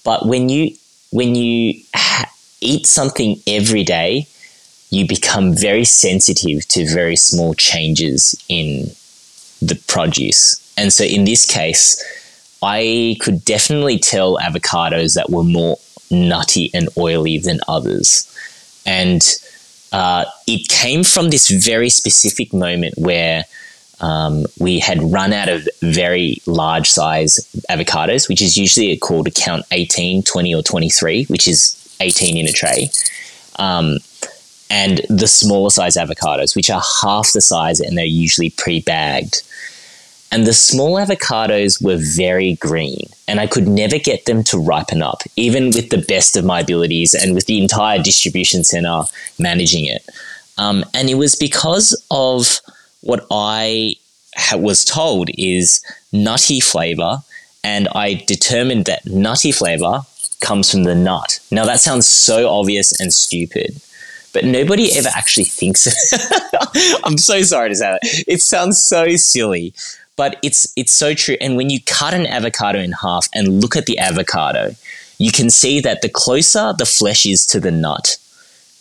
But 0.04 0.26
when 0.28 0.50
you 0.50 0.76
when 1.12 1.36
you 1.36 1.82
ha- 1.96 2.30
eat 2.62 2.86
something 2.86 3.42
every 3.48 3.84
day, 3.84 4.28
you 4.90 5.08
become 5.08 5.54
very 5.54 5.86
sensitive 5.86 6.68
to 6.70 6.88
very 6.88 7.16
small 7.16 7.54
changes 7.54 8.36
in 8.50 8.92
the 9.62 9.82
produce. 9.88 10.62
And 10.78 10.92
so 10.92 11.04
in 11.04 11.26
this 11.26 11.46
case, 11.46 12.04
I 12.62 13.18
could 13.22 13.44
definitely 13.46 14.00
tell 14.00 14.38
avocados 14.38 15.16
that 15.16 15.30
were 15.30 15.44
more 15.44 15.78
nutty 16.12 16.72
and 16.74 16.90
oily 16.98 17.38
than 17.38 17.60
others. 17.68 18.32
And 18.86 19.22
uh, 19.92 20.26
it 20.48 20.68
came 20.68 21.04
from 21.04 21.30
this 21.30 21.50
very 21.50 21.90
specific 21.90 22.54
moment 22.54 22.96
where 22.98 23.46
um, 24.02 24.46
we 24.60 24.80
had 24.80 25.02
run 25.02 25.32
out 25.32 25.50
of 25.50 25.68
very 25.82 26.42
large 26.46 26.90
size 26.90 27.40
avocados, 27.70 28.28
which 28.28 28.42
is 28.42 28.58
usually 28.58 28.96
called 28.98 29.34
count 29.36 29.64
18, 29.72 30.24
20, 30.24 30.56
or 30.56 30.62
23, 30.62 31.26
which 31.26 31.48
is 31.48 31.96
18 32.02 32.38
in 32.38 32.48
a 32.48 32.52
tray. 32.52 32.90
Um, 33.58 34.00
and 34.70 35.02
the 35.10 35.28
smaller 35.28 35.70
size 35.70 35.96
avocados, 35.96 36.56
which 36.56 36.70
are 36.70 36.82
half 37.02 37.34
the 37.34 37.42
size 37.42 37.80
and 37.80 37.98
they're 37.98 38.06
usually 38.06 38.50
pre 38.50 38.82
bagged. 38.82 39.44
And 40.32 40.46
the 40.46 40.54
small 40.54 40.96
avocados 40.96 41.82
were 41.82 41.98
very 41.98 42.56
green, 42.56 43.08
and 43.28 43.40
I 43.40 43.48
could 43.48 43.68
never 43.68 43.98
get 43.98 44.26
them 44.26 44.44
to 44.46 44.58
ripen 44.58 45.02
up, 45.02 45.22
even 45.36 45.68
with 45.68 45.92
the 45.92 46.04
best 46.08 46.36
of 46.36 46.44
my 46.44 46.60
abilities 46.60 47.14
and 47.14 47.36
with 47.36 47.46
the 47.46 47.62
entire 47.62 48.02
distribution 48.02 48.64
center 48.64 49.04
managing 49.40 49.86
it. 49.86 50.04
Um, 50.58 50.84
and 50.94 51.10
it 51.10 51.16
was 51.16 51.36
because 51.36 51.96
of 52.12 52.60
what 53.02 53.26
I 53.30 53.96
was 54.54 54.84
told 54.84 55.30
is 55.38 55.82
nutty 56.12 56.60
flavor, 56.60 57.20
and 57.64 57.88
I 57.90 58.16
determined 58.28 58.86
that 58.86 59.06
nutty 59.06 59.52
flavor 59.52 60.02
comes 60.42 60.70
from 60.70 60.84
the 60.84 60.96
nut. 60.96 61.40
Now 61.52 61.66
that 61.66 61.80
sounds 61.80 62.08
so 62.08 62.50
obvious 62.50 63.00
and 63.00 63.14
stupid, 63.14 63.80
but 64.36 64.44
nobody 64.44 64.96
ever 64.98 65.08
actually 65.16 65.46
thinks. 65.46 65.88
It 65.88 67.00
I'm 67.06 67.18
so 67.18 67.42
sorry 67.42 67.70
to 67.70 67.76
say 67.76 67.86
that. 67.90 68.24
It 68.28 68.42
sounds 68.42 68.84
so 68.84 69.16
silly, 69.16 69.74
but 70.18 70.38
it's 70.44 70.72
it's 70.76 70.92
so 70.92 71.14
true. 71.14 71.38
And 71.40 71.56
when 71.56 71.70
you 71.70 71.80
cut 71.86 72.14
an 72.14 72.28
avocado 72.28 72.80
in 72.80 72.92
half 72.92 73.30
and 73.34 73.62
look 73.62 73.78
at 73.78 73.86
the 73.86 73.98
avocado, 73.98 74.76
you 75.18 75.32
can 75.32 75.50
see 75.50 75.80
that 75.80 76.02
the 76.02 76.10
closer 76.10 76.74
the 76.78 76.86
flesh 76.86 77.26
is 77.26 77.48
to 77.48 77.62
the 77.62 77.72
nut, 77.72 78.18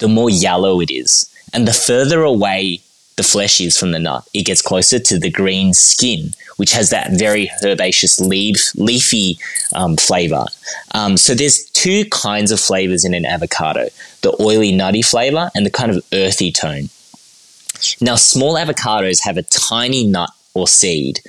the 0.00 0.08
more 0.08 0.28
yellow 0.28 0.80
it 0.80 0.90
is, 0.90 1.32
and 1.52 1.68
the 1.68 1.72
further 1.72 2.22
away 2.22 2.80
the 3.16 3.22
flesh 3.22 3.60
is 3.60 3.78
from 3.78 3.92
the 3.92 3.98
nut, 3.98 4.28
it 4.34 4.44
gets 4.44 4.62
closer 4.62 4.98
to 4.98 5.18
the 5.18 5.30
green 5.30 5.72
skin, 5.72 6.30
which 6.56 6.72
has 6.72 6.90
that 6.90 7.12
very 7.12 7.50
herbaceous 7.62 8.20
leaf, 8.20 8.74
leafy 8.76 9.38
um, 9.74 9.96
flavor. 9.96 10.46
Um, 10.92 11.16
so 11.16 11.34
there's 11.34 11.64
two 11.70 12.04
kinds 12.06 12.50
of 12.50 12.60
flavors 12.60 13.04
in 13.04 13.14
an 13.14 13.24
avocado: 13.24 13.88
the 14.22 14.36
oily, 14.40 14.72
nutty 14.72 15.02
flavor 15.02 15.50
and 15.54 15.64
the 15.64 15.70
kind 15.70 15.90
of 15.90 16.04
earthy 16.12 16.50
tone. 16.50 16.88
Now, 18.00 18.16
small 18.16 18.54
avocados 18.54 19.22
have 19.24 19.36
a 19.36 19.42
tiny 19.42 20.04
nut 20.04 20.30
or 20.54 20.68
seed, 20.68 21.20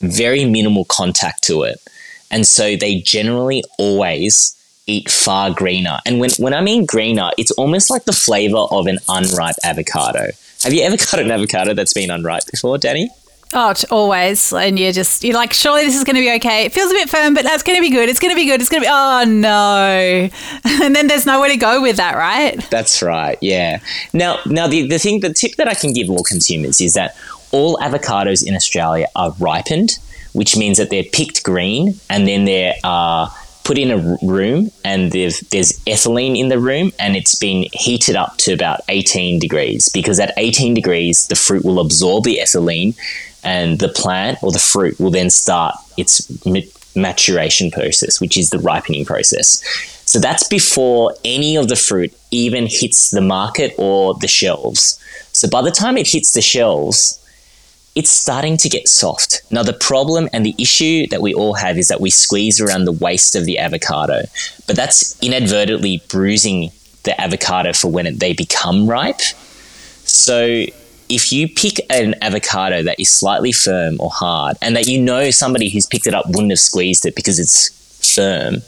very 0.00 0.44
minimal 0.44 0.84
contact 0.84 1.42
to 1.44 1.62
it, 1.62 1.80
and 2.30 2.46
so 2.46 2.76
they 2.76 3.00
generally 3.00 3.62
always 3.78 4.56
eat 4.86 5.10
far 5.10 5.50
greener. 5.50 5.98
And 6.04 6.18
when, 6.18 6.30
when 6.38 6.54
I 6.54 6.60
mean 6.60 6.86
greener, 6.86 7.30
it's 7.38 7.52
almost 7.52 7.88
like 7.88 8.04
the 8.04 8.12
flavor 8.12 8.64
of 8.70 8.86
an 8.86 8.98
unripe 9.08 9.56
avocado. 9.64 10.30
Have 10.64 10.72
you 10.72 10.82
ever 10.82 10.96
cut 10.96 11.18
an 11.18 11.30
avocado 11.30 11.74
that's 11.74 11.92
been 11.92 12.10
unripe 12.10 12.46
before, 12.50 12.76
Dani? 12.76 13.08
Oh, 13.54 13.74
always. 13.90 14.52
And 14.52 14.78
you're 14.78 14.92
just, 14.92 15.24
you're 15.24 15.34
like, 15.34 15.52
surely 15.52 15.84
this 15.84 15.96
is 15.96 16.04
going 16.04 16.16
to 16.16 16.22
be 16.22 16.32
okay. 16.36 16.64
It 16.64 16.72
feels 16.72 16.90
a 16.90 16.94
bit 16.94 17.10
firm, 17.10 17.34
but 17.34 17.42
that's 17.42 17.62
going 17.62 17.76
to 17.76 17.82
be 17.82 17.90
good. 17.90 18.08
It's 18.08 18.18
going 18.18 18.32
to 18.32 18.36
be 18.36 18.46
good. 18.46 18.60
It's 18.60 18.70
going 18.70 18.82
to 18.82 18.88
be, 18.88 18.92
oh 18.92 19.24
no. 19.26 20.28
And 20.82 20.96
then 20.96 21.06
there's 21.06 21.26
nowhere 21.26 21.48
to 21.48 21.56
go 21.56 21.82
with 21.82 21.96
that, 21.96 22.16
right? 22.16 22.58
That's 22.70 23.02
right. 23.02 23.36
Yeah. 23.42 23.80
Now, 24.12 24.38
now 24.46 24.68
the, 24.68 24.86
the 24.86 24.98
thing, 24.98 25.20
the 25.20 25.34
tip 25.34 25.56
that 25.56 25.68
I 25.68 25.74
can 25.74 25.92
give 25.92 26.08
all 26.08 26.22
consumers 26.22 26.80
is 26.80 26.94
that 26.94 27.16
all 27.50 27.76
avocados 27.78 28.46
in 28.46 28.54
Australia 28.54 29.08
are 29.16 29.32
ripened, 29.38 29.98
which 30.32 30.56
means 30.56 30.78
that 30.78 30.88
they're 30.90 31.04
picked 31.04 31.42
green 31.42 32.00
and 32.08 32.26
then 32.26 32.46
there 32.46 32.74
are 32.84 33.26
uh, 33.26 33.34
put 33.64 33.78
in 33.78 33.90
a 33.90 34.18
room 34.22 34.70
and 34.84 35.12
there's, 35.12 35.40
ethylene 35.40 36.38
in 36.38 36.48
the 36.48 36.58
room 36.58 36.92
and 36.98 37.16
it's 37.16 37.34
been 37.34 37.66
heated 37.72 38.16
up 38.16 38.36
to 38.38 38.52
about 38.52 38.80
18 38.88 39.38
degrees 39.38 39.88
because 39.88 40.18
at 40.18 40.32
18 40.36 40.74
degrees 40.74 41.26
the 41.28 41.36
fruit 41.36 41.64
will 41.64 41.80
absorb 41.80 42.24
the 42.24 42.38
ethylene 42.42 42.96
and 43.44 43.78
the 43.78 43.88
plant 43.88 44.38
or 44.42 44.52
the 44.52 44.58
fruit 44.58 44.98
will 44.98 45.10
then 45.10 45.30
start 45.30 45.74
its 45.96 46.26
maturation 46.96 47.70
process 47.70 48.20
which 48.20 48.36
is 48.36 48.50
the 48.50 48.58
ripening 48.58 49.04
process. 49.04 49.62
So 50.04 50.18
that's 50.18 50.46
before 50.46 51.14
any 51.24 51.56
of 51.56 51.68
the 51.68 51.76
fruit 51.76 52.12
even 52.30 52.66
hits 52.66 53.10
the 53.10 53.20
market 53.20 53.74
or 53.78 54.14
the 54.14 54.28
shelves. 54.28 54.98
So 55.32 55.48
by 55.48 55.62
the 55.62 55.70
time 55.70 55.96
it 55.96 56.08
hits 56.08 56.34
the 56.34 56.42
shelves 56.42 57.21
it's 57.94 58.10
starting 58.10 58.56
to 58.56 58.68
get 58.68 58.88
soft. 58.88 59.42
Now, 59.50 59.62
the 59.62 59.74
problem 59.74 60.28
and 60.32 60.46
the 60.46 60.54
issue 60.58 61.06
that 61.08 61.20
we 61.20 61.34
all 61.34 61.54
have 61.54 61.76
is 61.76 61.88
that 61.88 62.00
we 62.00 62.10
squeeze 62.10 62.60
around 62.60 62.86
the 62.86 62.92
waist 62.92 63.36
of 63.36 63.44
the 63.44 63.58
avocado, 63.58 64.22
but 64.66 64.76
that's 64.76 65.20
inadvertently 65.22 66.02
bruising 66.08 66.70
the 67.04 67.20
avocado 67.20 67.72
for 67.72 67.90
when 67.90 68.16
they 68.16 68.32
become 68.32 68.88
ripe. 68.88 69.20
So, 70.04 70.64
if 71.08 71.30
you 71.32 71.46
pick 71.48 71.78
an 71.90 72.14
avocado 72.22 72.82
that 72.82 72.98
is 72.98 73.10
slightly 73.10 73.52
firm 73.52 74.00
or 74.00 74.10
hard, 74.10 74.56
and 74.62 74.74
that 74.74 74.88
you 74.88 75.00
know 75.00 75.30
somebody 75.30 75.68
who's 75.68 75.84
picked 75.84 76.06
it 76.06 76.14
up 76.14 76.24
wouldn't 76.28 76.50
have 76.50 76.58
squeezed 76.58 77.04
it 77.04 77.14
because 77.14 77.38
it's 77.38 78.14
firm, 78.14 78.62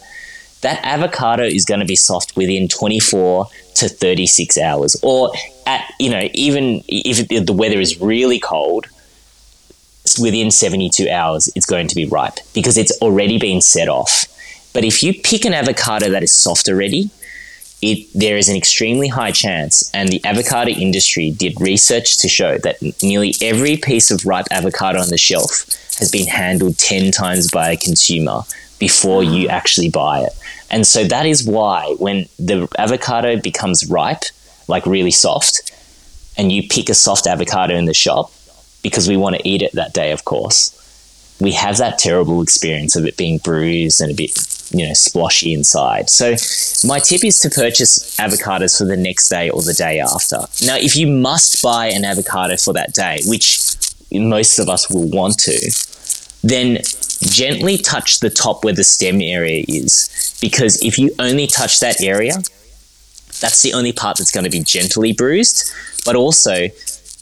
that 0.60 0.80
avocado 0.84 1.44
is 1.44 1.64
going 1.64 1.80
to 1.80 1.86
be 1.86 1.96
soft 1.96 2.36
within 2.36 2.68
24 2.68 3.46
to 3.76 3.88
36 3.88 4.58
hours. 4.58 4.96
Or 5.02 5.32
at, 5.66 5.90
you 5.98 6.10
know, 6.10 6.28
even 6.34 6.82
if 6.88 7.46
the 7.46 7.52
weather 7.52 7.80
is 7.80 8.00
really 8.00 8.38
cold, 8.38 8.86
within 10.20 10.50
72 10.50 11.08
hours 11.08 11.50
it's 11.54 11.66
going 11.66 11.88
to 11.88 11.94
be 11.94 12.06
ripe 12.06 12.38
because 12.54 12.76
it's 12.76 12.96
already 13.00 13.38
been 13.38 13.60
set 13.60 13.88
off. 13.88 14.26
But 14.72 14.84
if 14.84 15.02
you 15.02 15.14
pick 15.14 15.44
an 15.44 15.54
avocado 15.54 16.10
that 16.10 16.22
is 16.22 16.32
soft 16.32 16.68
already, 16.68 17.10
it, 17.80 18.06
there 18.14 18.36
is 18.36 18.48
an 18.48 18.56
extremely 18.56 19.08
high 19.08 19.30
chance, 19.30 19.90
and 19.92 20.08
the 20.08 20.24
avocado 20.24 20.70
industry 20.70 21.30
did 21.30 21.60
research 21.60 22.18
to 22.18 22.28
show 22.28 22.56
that 22.58 22.76
nearly 23.02 23.34
every 23.42 23.76
piece 23.76 24.10
of 24.10 24.24
ripe 24.24 24.46
avocado 24.50 25.00
on 25.00 25.08
the 25.08 25.18
shelf 25.18 25.66
has 25.98 26.10
been 26.10 26.26
handled 26.26 26.78
10 26.78 27.12
times 27.12 27.50
by 27.50 27.70
a 27.70 27.76
consumer 27.76 28.40
before 28.78 29.22
you 29.22 29.48
mm. 29.48 29.50
actually 29.50 29.90
buy 29.90 30.20
it. 30.20 30.32
And 30.70 30.86
so 30.86 31.04
that 31.04 31.26
is 31.26 31.46
why 31.46 31.94
when 31.98 32.26
the 32.38 32.68
avocado 32.78 33.38
becomes 33.40 33.88
ripe, 33.88 34.24
like 34.66 34.86
really 34.86 35.10
soft, 35.10 35.70
and 36.36 36.50
you 36.50 36.66
pick 36.66 36.88
a 36.88 36.94
soft 36.94 37.26
avocado 37.26 37.74
in 37.74 37.84
the 37.84 37.94
shop, 37.94 38.32
because 38.84 39.08
we 39.08 39.16
want 39.16 39.34
to 39.34 39.48
eat 39.48 39.62
it 39.62 39.72
that 39.72 39.92
day, 39.92 40.12
of 40.12 40.24
course. 40.24 40.70
We 41.40 41.50
have 41.52 41.78
that 41.78 41.98
terrible 41.98 42.40
experience 42.42 42.94
of 42.94 43.04
it 43.06 43.16
being 43.16 43.38
bruised 43.38 44.00
and 44.00 44.12
a 44.12 44.14
bit, 44.14 44.30
you 44.70 44.86
know, 44.86 44.92
sploshy 44.92 45.52
inside. 45.52 46.08
So, 46.08 46.36
my 46.86 47.00
tip 47.00 47.24
is 47.24 47.40
to 47.40 47.50
purchase 47.50 48.16
avocados 48.18 48.78
for 48.78 48.84
the 48.84 48.96
next 48.96 49.28
day 49.28 49.50
or 49.50 49.62
the 49.62 49.74
day 49.74 49.98
after. 49.98 50.36
Now, 50.64 50.76
if 50.76 50.94
you 50.94 51.08
must 51.08 51.60
buy 51.60 51.86
an 51.88 52.04
avocado 52.04 52.56
for 52.56 52.72
that 52.74 52.94
day, 52.94 53.18
which 53.26 53.74
most 54.12 54.60
of 54.60 54.68
us 54.68 54.88
will 54.88 55.08
want 55.08 55.40
to, 55.40 55.58
then 56.44 56.78
gently 57.22 57.78
touch 57.78 58.20
the 58.20 58.30
top 58.30 58.62
where 58.62 58.74
the 58.74 58.84
stem 58.84 59.20
area 59.20 59.64
is. 59.66 60.38
Because 60.40 60.80
if 60.84 60.98
you 60.98 61.10
only 61.18 61.46
touch 61.48 61.80
that 61.80 62.00
area, 62.00 62.36
that's 63.40 63.62
the 63.62 63.72
only 63.72 63.92
part 63.92 64.18
that's 64.18 64.30
going 64.30 64.44
to 64.44 64.50
be 64.50 64.60
gently 64.60 65.12
bruised. 65.12 65.72
But 66.04 66.16
also, 66.16 66.68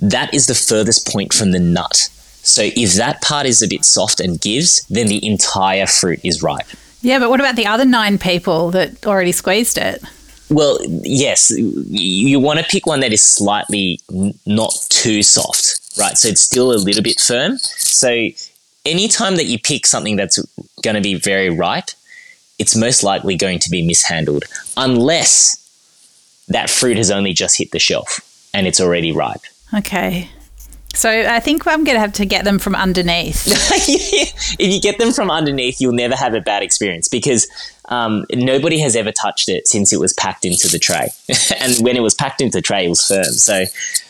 that 0.00 0.32
is 0.34 0.46
the 0.46 0.54
furthest 0.54 1.06
point 1.08 1.32
from 1.32 1.52
the 1.52 1.60
nut. 1.60 2.08
So 2.44 2.62
if 2.74 2.94
that 2.94 3.22
part 3.22 3.46
is 3.46 3.62
a 3.62 3.68
bit 3.68 3.84
soft 3.84 4.20
and 4.20 4.40
gives, 4.40 4.84
then 4.86 5.06
the 5.06 5.24
entire 5.24 5.86
fruit 5.86 6.20
is 6.24 6.42
ripe. 6.42 6.66
Yeah, 7.00 7.18
but 7.18 7.30
what 7.30 7.40
about 7.40 7.56
the 7.56 7.66
other 7.66 7.84
nine 7.84 8.18
people 8.18 8.70
that 8.72 9.06
already 9.06 9.32
squeezed 9.32 9.78
it? 9.78 10.02
Well, 10.50 10.78
yes, 11.02 11.52
you 11.56 12.38
want 12.40 12.58
to 12.58 12.64
pick 12.66 12.86
one 12.86 13.00
that 13.00 13.12
is 13.12 13.22
slightly 13.22 14.00
not 14.44 14.74
too 14.88 15.22
soft, 15.22 15.80
right? 15.98 16.18
So 16.18 16.28
it's 16.28 16.42
still 16.42 16.72
a 16.72 16.76
little 16.76 17.02
bit 17.02 17.20
firm. 17.20 17.58
So 17.58 18.28
anytime 18.84 19.36
that 19.36 19.46
you 19.46 19.58
pick 19.58 19.86
something 19.86 20.16
that's 20.16 20.38
going 20.82 20.96
to 20.96 21.00
be 21.00 21.14
very 21.14 21.48
ripe, 21.48 21.90
it's 22.58 22.76
most 22.76 23.02
likely 23.02 23.36
going 23.36 23.60
to 23.60 23.70
be 23.70 23.86
mishandled 23.86 24.44
unless 24.76 25.58
that 26.48 26.68
fruit 26.68 26.96
has 26.96 27.10
only 27.10 27.32
just 27.32 27.56
hit 27.56 27.70
the 27.70 27.78
shelf 27.78 28.20
and 28.52 28.66
it's 28.66 28.80
already 28.80 29.10
ripe. 29.10 29.42
Okay. 29.74 30.28
So 30.94 31.08
I 31.10 31.40
think 31.40 31.66
I'm 31.66 31.84
going 31.84 31.96
to 31.96 32.00
have 32.00 32.12
to 32.14 32.26
get 32.26 32.44
them 32.44 32.58
from 32.58 32.74
underneath. 32.74 33.44
if 33.48 34.72
you 34.72 34.80
get 34.80 34.98
them 34.98 35.12
from 35.12 35.30
underneath, 35.30 35.80
you'll 35.80 35.94
never 35.94 36.14
have 36.14 36.34
a 36.34 36.40
bad 36.40 36.62
experience 36.62 37.08
because 37.08 37.46
um, 37.86 38.26
nobody 38.32 38.78
has 38.80 38.94
ever 38.94 39.10
touched 39.10 39.48
it 39.48 39.66
since 39.66 39.92
it 39.92 40.00
was 40.00 40.12
packed 40.12 40.44
into 40.44 40.68
the 40.68 40.78
tray. 40.78 41.08
and 41.60 41.78
when 41.84 41.96
it 41.96 42.00
was 42.00 42.14
packed 42.14 42.42
into 42.42 42.58
the 42.58 42.62
tray, 42.62 42.84
it 42.84 42.88
was 42.90 43.06
firm. 43.06 43.24
So 43.24 43.64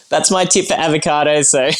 that's 0.09 0.31
my 0.31 0.44
tip 0.44 0.66
for 0.66 0.75
avocados. 0.75 1.46
So 1.46 1.70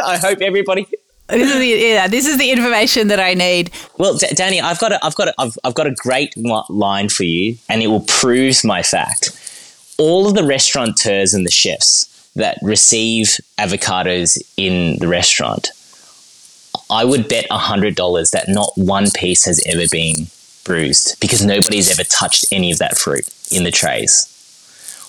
I 0.04 0.18
hope 0.18 0.40
everybody. 0.40 0.86
This 1.28 1.50
is 1.50 1.58
the, 1.58 1.66
yeah, 1.66 2.08
this 2.08 2.26
is 2.26 2.36
the 2.36 2.50
information 2.50 3.08
that 3.08 3.20
I 3.20 3.34
need. 3.34 3.70
Well, 3.96 4.18
D- 4.18 4.26
Dani, 4.26 4.60
I've 4.60 4.80
got 4.80 4.92
a, 4.92 5.04
I've 5.04 5.14
got 5.14 5.28
a, 5.28 5.34
I've, 5.38 5.56
I've 5.62 5.74
got 5.74 5.86
a 5.86 5.94
great 5.94 6.34
line 6.68 7.08
for 7.08 7.22
you, 7.22 7.56
and 7.68 7.80
it 7.80 7.86
will 7.86 8.04
prove 8.06 8.64
my 8.64 8.82
fact. 8.82 9.38
All 9.98 10.26
of 10.26 10.34
the 10.34 10.42
restaurateurs 10.42 11.32
and 11.32 11.46
the 11.46 11.50
chefs 11.50 12.11
that 12.34 12.58
receive 12.62 13.38
avocados 13.58 14.38
in 14.56 14.98
the 14.98 15.08
restaurant, 15.08 15.70
I 16.90 17.04
would 17.04 17.28
bet 17.28 17.48
$100 17.50 18.30
that 18.30 18.48
not 18.48 18.72
one 18.76 19.10
piece 19.14 19.44
has 19.44 19.62
ever 19.66 19.84
been 19.90 20.26
bruised 20.64 21.18
because 21.20 21.44
nobody's 21.44 21.90
ever 21.90 22.04
touched 22.04 22.46
any 22.52 22.70
of 22.70 22.78
that 22.78 22.96
fruit 22.96 23.28
in 23.50 23.64
the 23.64 23.70
trays. 23.70 24.28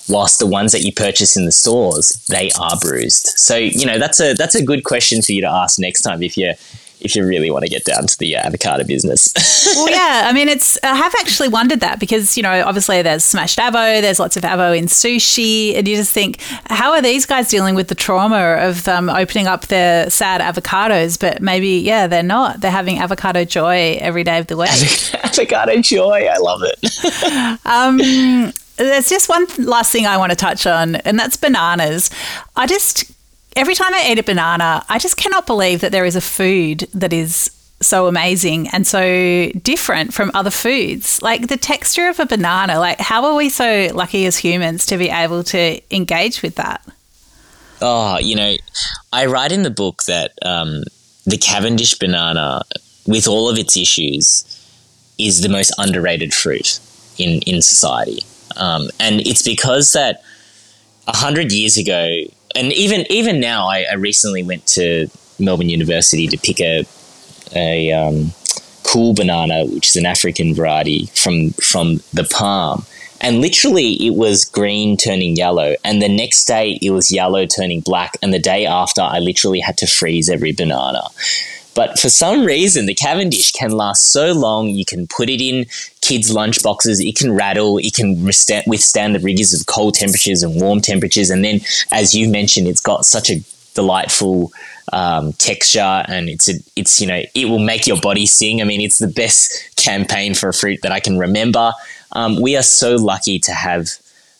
Whilst 0.09 0.39
the 0.39 0.47
ones 0.47 0.73
that 0.73 0.81
you 0.81 0.91
purchase 0.91 1.37
in 1.37 1.45
the 1.45 1.51
stores, 1.51 2.25
they 2.27 2.51
are 2.59 2.77
bruised. 2.81 3.27
So, 3.37 3.55
you 3.55 3.85
know, 3.85 3.97
that's 3.97 4.19
a 4.19 4.33
that's 4.33 4.55
a 4.55 4.63
good 4.63 4.83
question 4.83 5.21
for 5.21 5.31
you 5.31 5.39
to 5.41 5.49
ask 5.49 5.79
next 5.79 6.01
time 6.01 6.21
if 6.21 6.37
you're 6.37 6.55
if 7.03 7.15
you 7.15 7.25
really 7.25 7.51
want 7.51 7.63
to 7.63 7.69
get 7.69 7.85
down 7.85 8.07
to 8.07 8.17
the 8.17 8.35
uh, 8.35 8.47
avocado 8.47 8.83
business. 8.83 9.33
well, 9.75 9.89
yeah, 9.89 10.23
I 10.25 10.33
mean, 10.33 10.49
it's 10.49 10.77
I 10.83 10.95
have 10.95 11.13
actually 11.19 11.49
wondered 11.49 11.81
that 11.81 11.99
because 11.99 12.37
you 12.37 12.43
know 12.43 12.63
obviously 12.65 13.01
there's 13.01 13.23
smashed 13.23 13.59
avo, 13.59 14.01
there's 14.01 14.19
lots 14.19 14.37
of 14.37 14.43
avo 14.43 14.77
in 14.77 14.85
sushi, 14.85 15.75
and 15.75 15.87
you 15.87 15.95
just 15.95 16.11
think 16.11 16.41
how 16.67 16.91
are 16.91 17.01
these 17.01 17.25
guys 17.25 17.49
dealing 17.49 17.75
with 17.75 17.87
the 17.87 17.95
trauma 17.95 18.57
of 18.59 18.87
um, 18.87 19.09
opening 19.09 19.47
up 19.47 19.67
their 19.67 20.09
sad 20.09 20.41
avocados? 20.41 21.19
But 21.19 21.41
maybe 21.41 21.79
yeah, 21.79 22.07
they're 22.07 22.23
not. 22.23 22.61
They're 22.61 22.71
having 22.71 22.99
avocado 22.99 23.45
joy 23.45 23.97
every 23.99 24.23
day 24.23 24.39
of 24.39 24.47
the 24.47 24.57
week. 24.57 25.13
avocado 25.23 25.81
joy, 25.81 26.27
I 26.31 26.37
love 26.37 26.61
it. 26.63 27.59
um, 27.65 28.53
there's 28.77 29.09
just 29.09 29.29
one 29.29 29.45
last 29.59 29.91
thing 29.91 30.05
I 30.05 30.17
want 30.17 30.31
to 30.31 30.35
touch 30.35 30.65
on, 30.65 30.95
and 30.97 31.19
that's 31.19 31.37
bananas. 31.37 32.09
I 32.55 32.65
just 32.65 33.11
every 33.55 33.75
time 33.75 33.93
I 33.93 34.07
eat 34.11 34.19
a 34.19 34.23
banana, 34.23 34.85
I 34.89 34.99
just 34.99 35.17
cannot 35.17 35.45
believe 35.45 35.81
that 35.81 35.91
there 35.91 36.05
is 36.05 36.15
a 36.15 36.21
food 36.21 36.87
that 36.93 37.13
is 37.13 37.49
so 37.81 38.07
amazing 38.07 38.69
and 38.69 38.87
so 38.87 39.49
different 39.61 40.13
from 40.13 40.31
other 40.33 40.49
foods. 40.49 41.21
Like 41.21 41.47
the 41.47 41.57
texture 41.57 42.07
of 42.07 42.19
a 42.19 42.25
banana, 42.25 42.79
like 42.79 42.99
how 42.99 43.25
are 43.25 43.35
we 43.35 43.49
so 43.49 43.89
lucky 43.93 44.25
as 44.25 44.37
humans 44.37 44.85
to 44.87 44.97
be 44.97 45.09
able 45.09 45.43
to 45.45 45.81
engage 45.95 46.41
with 46.41 46.55
that? 46.55 46.85
Oh, 47.81 48.17
you 48.19 48.35
know, 48.35 48.55
I 49.11 49.25
write 49.25 49.51
in 49.51 49.63
the 49.63 49.69
book 49.69 50.03
that 50.03 50.31
um, 50.43 50.83
the 51.25 51.37
Cavendish 51.37 51.99
banana, 51.99 52.61
with 53.05 53.27
all 53.27 53.49
of 53.49 53.57
its 53.57 53.75
issues, 53.75 54.45
is 55.17 55.41
the 55.41 55.49
most 55.49 55.73
underrated 55.77 56.33
fruit 56.33 56.79
in, 57.17 57.41
in 57.41 57.61
society. 57.61 58.19
Um, 58.55 58.89
and 58.99 59.19
it's 59.21 59.41
because 59.41 59.93
that 59.93 60.23
a 61.07 61.15
hundred 61.15 61.51
years 61.51 61.77
ago, 61.77 62.23
and 62.55 62.71
even 62.73 63.05
even 63.11 63.39
now, 63.39 63.67
I, 63.67 63.85
I, 63.91 63.95
recently 63.95 64.43
went 64.43 64.65
to 64.67 65.07
Melbourne 65.39 65.69
University 65.69 66.27
to 66.27 66.37
pick 66.37 66.59
a 66.59 66.85
a 67.55 67.91
um, 67.91 68.31
cool 68.83 69.13
banana, 69.13 69.65
which 69.65 69.87
is 69.87 69.95
an 69.95 70.05
African 70.05 70.53
variety 70.53 71.07
from 71.07 71.51
from 71.51 72.01
the 72.13 72.27
palm. 72.29 72.85
And 73.21 73.39
literally, 73.39 73.93
it 74.05 74.15
was 74.15 74.43
green 74.43 74.97
turning 74.97 75.37
yellow. 75.37 75.75
And 75.85 76.01
the 76.01 76.09
next 76.09 76.43
day, 76.45 76.77
it 76.81 76.91
was 76.91 77.09
yellow 77.09 77.45
turning 77.45 77.79
black. 77.79 78.17
And 78.21 78.33
the 78.33 78.39
day 78.39 78.65
after, 78.65 79.01
I 79.01 79.19
literally 79.19 79.61
had 79.61 79.77
to 79.77 79.87
freeze 79.87 80.29
every 80.29 80.51
banana. 80.51 81.03
But 81.75 81.97
for 81.99 82.09
some 82.09 82.45
reason, 82.45 82.85
the 82.85 82.93
Cavendish 82.93 83.51
can 83.51 83.71
last 83.71 84.11
so 84.11 84.31
long. 84.31 84.69
You 84.69 84.85
can 84.85 85.07
put 85.07 85.29
it 85.29 85.41
in 85.41 85.65
kids' 86.01 86.31
lunch 86.31 86.61
boxes. 86.61 86.99
It 86.99 87.17
can 87.17 87.33
rattle. 87.33 87.77
It 87.79 87.93
can 87.95 88.23
withstand 88.23 89.15
the 89.15 89.19
rigors 89.19 89.53
of 89.53 89.65
cold 89.65 89.95
temperatures 89.95 90.43
and 90.43 90.61
warm 90.61 90.81
temperatures. 90.81 91.29
And 91.29 91.43
then, 91.43 91.61
as 91.91 92.13
you 92.13 92.29
mentioned, 92.29 92.67
it's 92.67 92.81
got 92.81 93.05
such 93.05 93.29
a 93.29 93.41
delightful 93.73 94.51
um, 94.91 95.33
texture, 95.33 96.03
and 96.07 96.29
it's 96.29 96.49
a, 96.49 96.53
it's 96.75 96.99
you 96.99 97.07
know 97.07 97.21
it 97.33 97.45
will 97.45 97.59
make 97.59 97.87
your 97.87 97.99
body 97.99 98.25
sing. 98.25 98.61
I 98.61 98.65
mean, 98.65 98.81
it's 98.81 98.99
the 98.99 99.07
best 99.07 99.75
campaign 99.75 100.35
for 100.35 100.49
a 100.49 100.53
fruit 100.53 100.81
that 100.83 100.91
I 100.91 100.99
can 100.99 101.17
remember. 101.17 101.71
Um, 102.11 102.41
we 102.41 102.55
are 102.55 102.63
so 102.63 102.95
lucky 102.95 103.39
to 103.39 103.51
have 103.51 103.89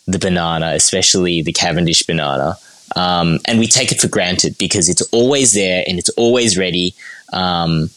the 0.06 0.20
banana, 0.20 0.74
especially 0.76 1.42
the 1.42 1.54
Cavendish 1.54 2.04
banana. 2.04 2.58
Um, 2.96 3.40
and 3.46 3.60
we 3.60 3.68
take 3.68 3.92
it 3.92 4.00
for 4.00 4.08
granted 4.08 4.58
because 4.60 4.90
it's 4.90 5.02
always 5.12 5.54
there 5.54 5.84
and 5.88 5.98
it's 5.98 6.10
always 6.10 6.58
ready. 6.58 6.94
Um, 7.34 7.90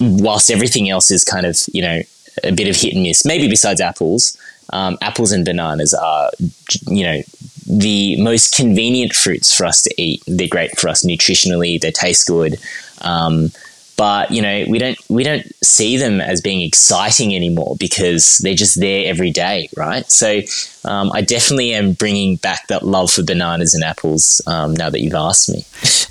whilst 0.00 0.50
everything 0.50 0.88
else 0.88 1.10
is 1.10 1.24
kind 1.24 1.46
of 1.46 1.58
you 1.72 1.82
know 1.82 2.00
a 2.44 2.52
bit 2.52 2.68
of 2.68 2.76
hit 2.76 2.94
and 2.94 3.02
miss. 3.02 3.24
Maybe 3.24 3.48
besides 3.48 3.80
apples, 3.80 4.36
um, 4.72 4.98
apples 5.02 5.32
and 5.32 5.44
bananas 5.44 5.94
are 5.94 6.30
you 6.86 7.04
know 7.04 7.22
the 7.66 8.20
most 8.20 8.56
convenient 8.56 9.14
fruits 9.14 9.54
for 9.54 9.64
us 9.64 9.82
to 9.82 10.02
eat. 10.02 10.22
They're 10.26 10.48
great 10.48 10.78
for 10.78 10.88
us 10.88 11.04
nutritionally. 11.04 11.80
They 11.80 11.92
taste 11.92 12.26
good. 12.26 12.58
Um, 13.02 13.50
but 14.00 14.30
you 14.30 14.40
know 14.40 14.64
we 14.66 14.78
don't 14.78 14.98
we 15.10 15.22
don't 15.22 15.46
see 15.62 15.98
them 15.98 16.22
as 16.22 16.40
being 16.40 16.62
exciting 16.62 17.36
anymore 17.36 17.76
because 17.78 18.38
they're 18.38 18.54
just 18.54 18.80
there 18.80 19.06
every 19.06 19.30
day 19.30 19.68
right 19.76 20.10
so 20.10 20.40
um, 20.86 21.10
i 21.12 21.20
definitely 21.20 21.74
am 21.74 21.92
bringing 21.92 22.36
back 22.36 22.66
that 22.68 22.82
love 22.82 23.10
for 23.10 23.22
bananas 23.22 23.74
and 23.74 23.84
apples 23.84 24.40
um, 24.46 24.72
now 24.72 24.88
that 24.88 25.00
you've 25.00 25.12
asked 25.12 25.50
me 25.50 25.66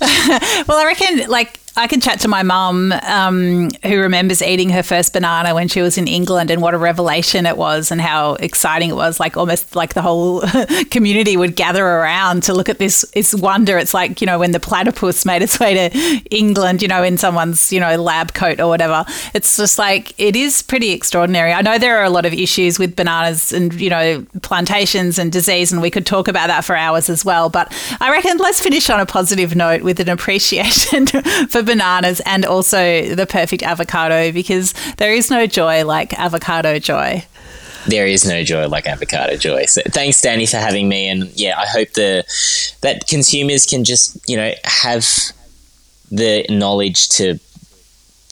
well 0.68 0.78
i 0.78 0.84
reckon 0.86 1.28
like 1.28 1.58
I 1.76 1.86
can 1.86 2.00
chat 2.00 2.20
to 2.20 2.28
my 2.28 2.42
mum, 2.42 2.92
um, 3.02 3.70
who 3.84 3.98
remembers 3.98 4.42
eating 4.42 4.70
her 4.70 4.82
first 4.82 5.12
banana 5.12 5.54
when 5.54 5.68
she 5.68 5.80
was 5.80 5.96
in 5.96 6.08
England, 6.08 6.50
and 6.50 6.60
what 6.60 6.74
a 6.74 6.78
revelation 6.78 7.46
it 7.46 7.56
was, 7.56 7.90
and 7.92 8.00
how 8.00 8.34
exciting 8.34 8.90
it 8.90 8.96
was. 8.96 9.20
Like 9.20 9.36
almost 9.36 9.76
like 9.76 9.94
the 9.94 10.02
whole 10.02 10.42
community 10.90 11.36
would 11.36 11.54
gather 11.56 11.86
around 11.86 12.42
to 12.44 12.54
look 12.54 12.68
at 12.68 12.78
this. 12.78 13.08
This 13.14 13.34
wonder. 13.34 13.78
It's 13.78 13.94
like 13.94 14.20
you 14.20 14.26
know 14.26 14.38
when 14.38 14.50
the 14.50 14.60
platypus 14.60 15.24
made 15.24 15.42
its 15.42 15.60
way 15.60 15.88
to 15.88 15.96
England, 16.30 16.82
you 16.82 16.88
know, 16.88 17.02
in 17.02 17.16
someone's 17.16 17.72
you 17.72 17.78
know 17.80 17.96
lab 17.96 18.34
coat 18.34 18.60
or 18.60 18.68
whatever. 18.68 19.04
It's 19.32 19.56
just 19.56 19.78
like 19.78 20.18
it 20.18 20.34
is 20.34 20.62
pretty 20.62 20.90
extraordinary. 20.90 21.52
I 21.52 21.62
know 21.62 21.78
there 21.78 21.98
are 21.98 22.04
a 22.04 22.10
lot 22.10 22.26
of 22.26 22.32
issues 22.32 22.78
with 22.78 22.96
bananas 22.96 23.52
and 23.52 23.72
you 23.80 23.90
know 23.90 24.26
plantations 24.42 25.18
and 25.18 25.30
disease, 25.30 25.72
and 25.72 25.80
we 25.80 25.90
could 25.90 26.04
talk 26.04 26.26
about 26.26 26.48
that 26.48 26.64
for 26.64 26.74
hours 26.74 27.08
as 27.08 27.24
well. 27.24 27.48
But 27.48 27.72
I 28.00 28.10
reckon 28.10 28.38
let's 28.38 28.60
finish 28.60 28.90
on 28.90 28.98
a 28.98 29.06
positive 29.06 29.54
note 29.54 29.82
with 29.82 30.00
an 30.00 30.08
appreciation 30.08 31.06
for 31.48 31.62
bananas 31.70 32.20
and 32.26 32.44
also 32.44 33.14
the 33.14 33.26
perfect 33.26 33.62
avocado 33.62 34.32
because 34.32 34.74
there 34.96 35.14
is 35.14 35.30
no 35.30 35.46
joy 35.46 35.84
like 35.84 36.18
avocado 36.18 36.80
joy. 36.80 37.24
There 37.86 38.06
is 38.06 38.26
no 38.26 38.42
joy 38.42 38.66
like 38.66 38.86
avocado 38.86 39.36
joy. 39.36 39.66
So 39.66 39.82
thanks, 39.86 40.20
Dani, 40.20 40.50
for 40.50 40.56
having 40.56 40.88
me. 40.88 41.08
And 41.08 41.30
yeah, 41.34 41.58
I 41.58 41.66
hope 41.66 41.92
the 41.92 42.24
that 42.80 43.06
consumers 43.06 43.66
can 43.66 43.84
just 43.84 44.18
you 44.28 44.36
know 44.36 44.52
have 44.64 45.06
the 46.10 46.44
knowledge 46.50 47.08
to 47.10 47.38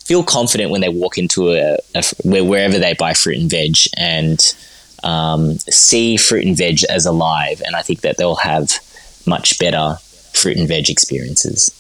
feel 0.05 0.25
confident 0.25 0.71
when 0.71 0.81
they 0.81 0.89
walk 0.89 1.17
into 1.17 1.53
a, 1.53 1.77
a 1.95 2.03
wherever 2.25 2.79
they 2.79 2.95
buy 2.95 3.15
fruit 3.15 3.39
and 3.39 3.51
veg 3.51 3.77
and 3.97 4.57
um, 5.05 5.59
see 5.59 6.17
fruit 6.17 6.45
and 6.45 6.57
veg 6.57 6.83
as 6.91 7.07
alive. 7.07 7.63
And 7.65 7.77
I 7.77 7.83
think 7.83 8.01
that 8.01 8.17
they'll 8.17 8.35
have 8.37 8.81
much 9.27 9.59
better 9.61 9.97
fruit 10.33 10.57
and 10.57 10.67
veg 10.67 10.91
experiences. 10.91 11.71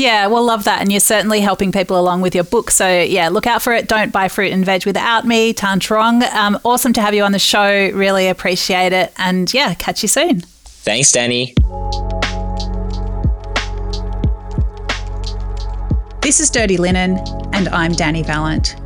Yeah, 0.00 0.28
we'll 0.28 0.46
love 0.46 0.64
that. 0.64 0.80
And 0.80 0.90
you're 0.90 0.98
certainly 0.98 1.42
helping 1.42 1.72
people 1.72 2.00
along 2.00 2.22
with 2.22 2.34
your 2.34 2.44
book. 2.44 2.70
So, 2.70 2.88
yeah, 3.02 3.28
look 3.28 3.46
out 3.46 3.60
for 3.60 3.74
it. 3.74 3.86
Don't 3.86 4.10
buy 4.10 4.28
fruit 4.28 4.50
and 4.50 4.64
veg 4.64 4.86
without 4.86 5.26
me, 5.26 5.52
Thanh 5.52 5.78
Truong. 5.78 6.22
Um, 6.32 6.58
awesome 6.64 6.94
to 6.94 7.02
have 7.02 7.12
you 7.12 7.22
on 7.22 7.32
the 7.32 7.38
show. 7.38 7.90
Really 7.90 8.26
appreciate 8.26 8.94
it. 8.94 9.12
And 9.18 9.52
yeah, 9.52 9.74
catch 9.74 10.00
you 10.00 10.08
soon. 10.08 10.40
Thanks, 10.40 11.12
Dani. 11.12 11.54
This 16.22 16.40
is 16.40 16.48
Dirty 16.48 16.78
Linen, 16.78 17.18
and 17.52 17.68
I'm 17.68 17.92
Dani 17.92 18.24
Valent. 18.24 18.76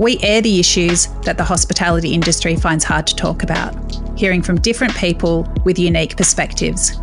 We 0.00 0.18
air 0.18 0.42
the 0.42 0.58
issues 0.58 1.06
that 1.22 1.36
the 1.36 1.44
hospitality 1.44 2.12
industry 2.12 2.56
finds 2.56 2.82
hard 2.82 3.06
to 3.06 3.14
talk 3.14 3.44
about, 3.44 3.72
hearing 4.18 4.42
from 4.42 4.60
different 4.60 4.96
people 4.96 5.46
with 5.64 5.78
unique 5.78 6.16
perspectives. 6.16 6.98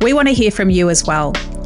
We 0.00 0.14
want 0.14 0.28
to 0.28 0.34
hear 0.34 0.50
from 0.50 0.70
you 0.70 0.88
as 0.88 1.04
well. 1.04 1.34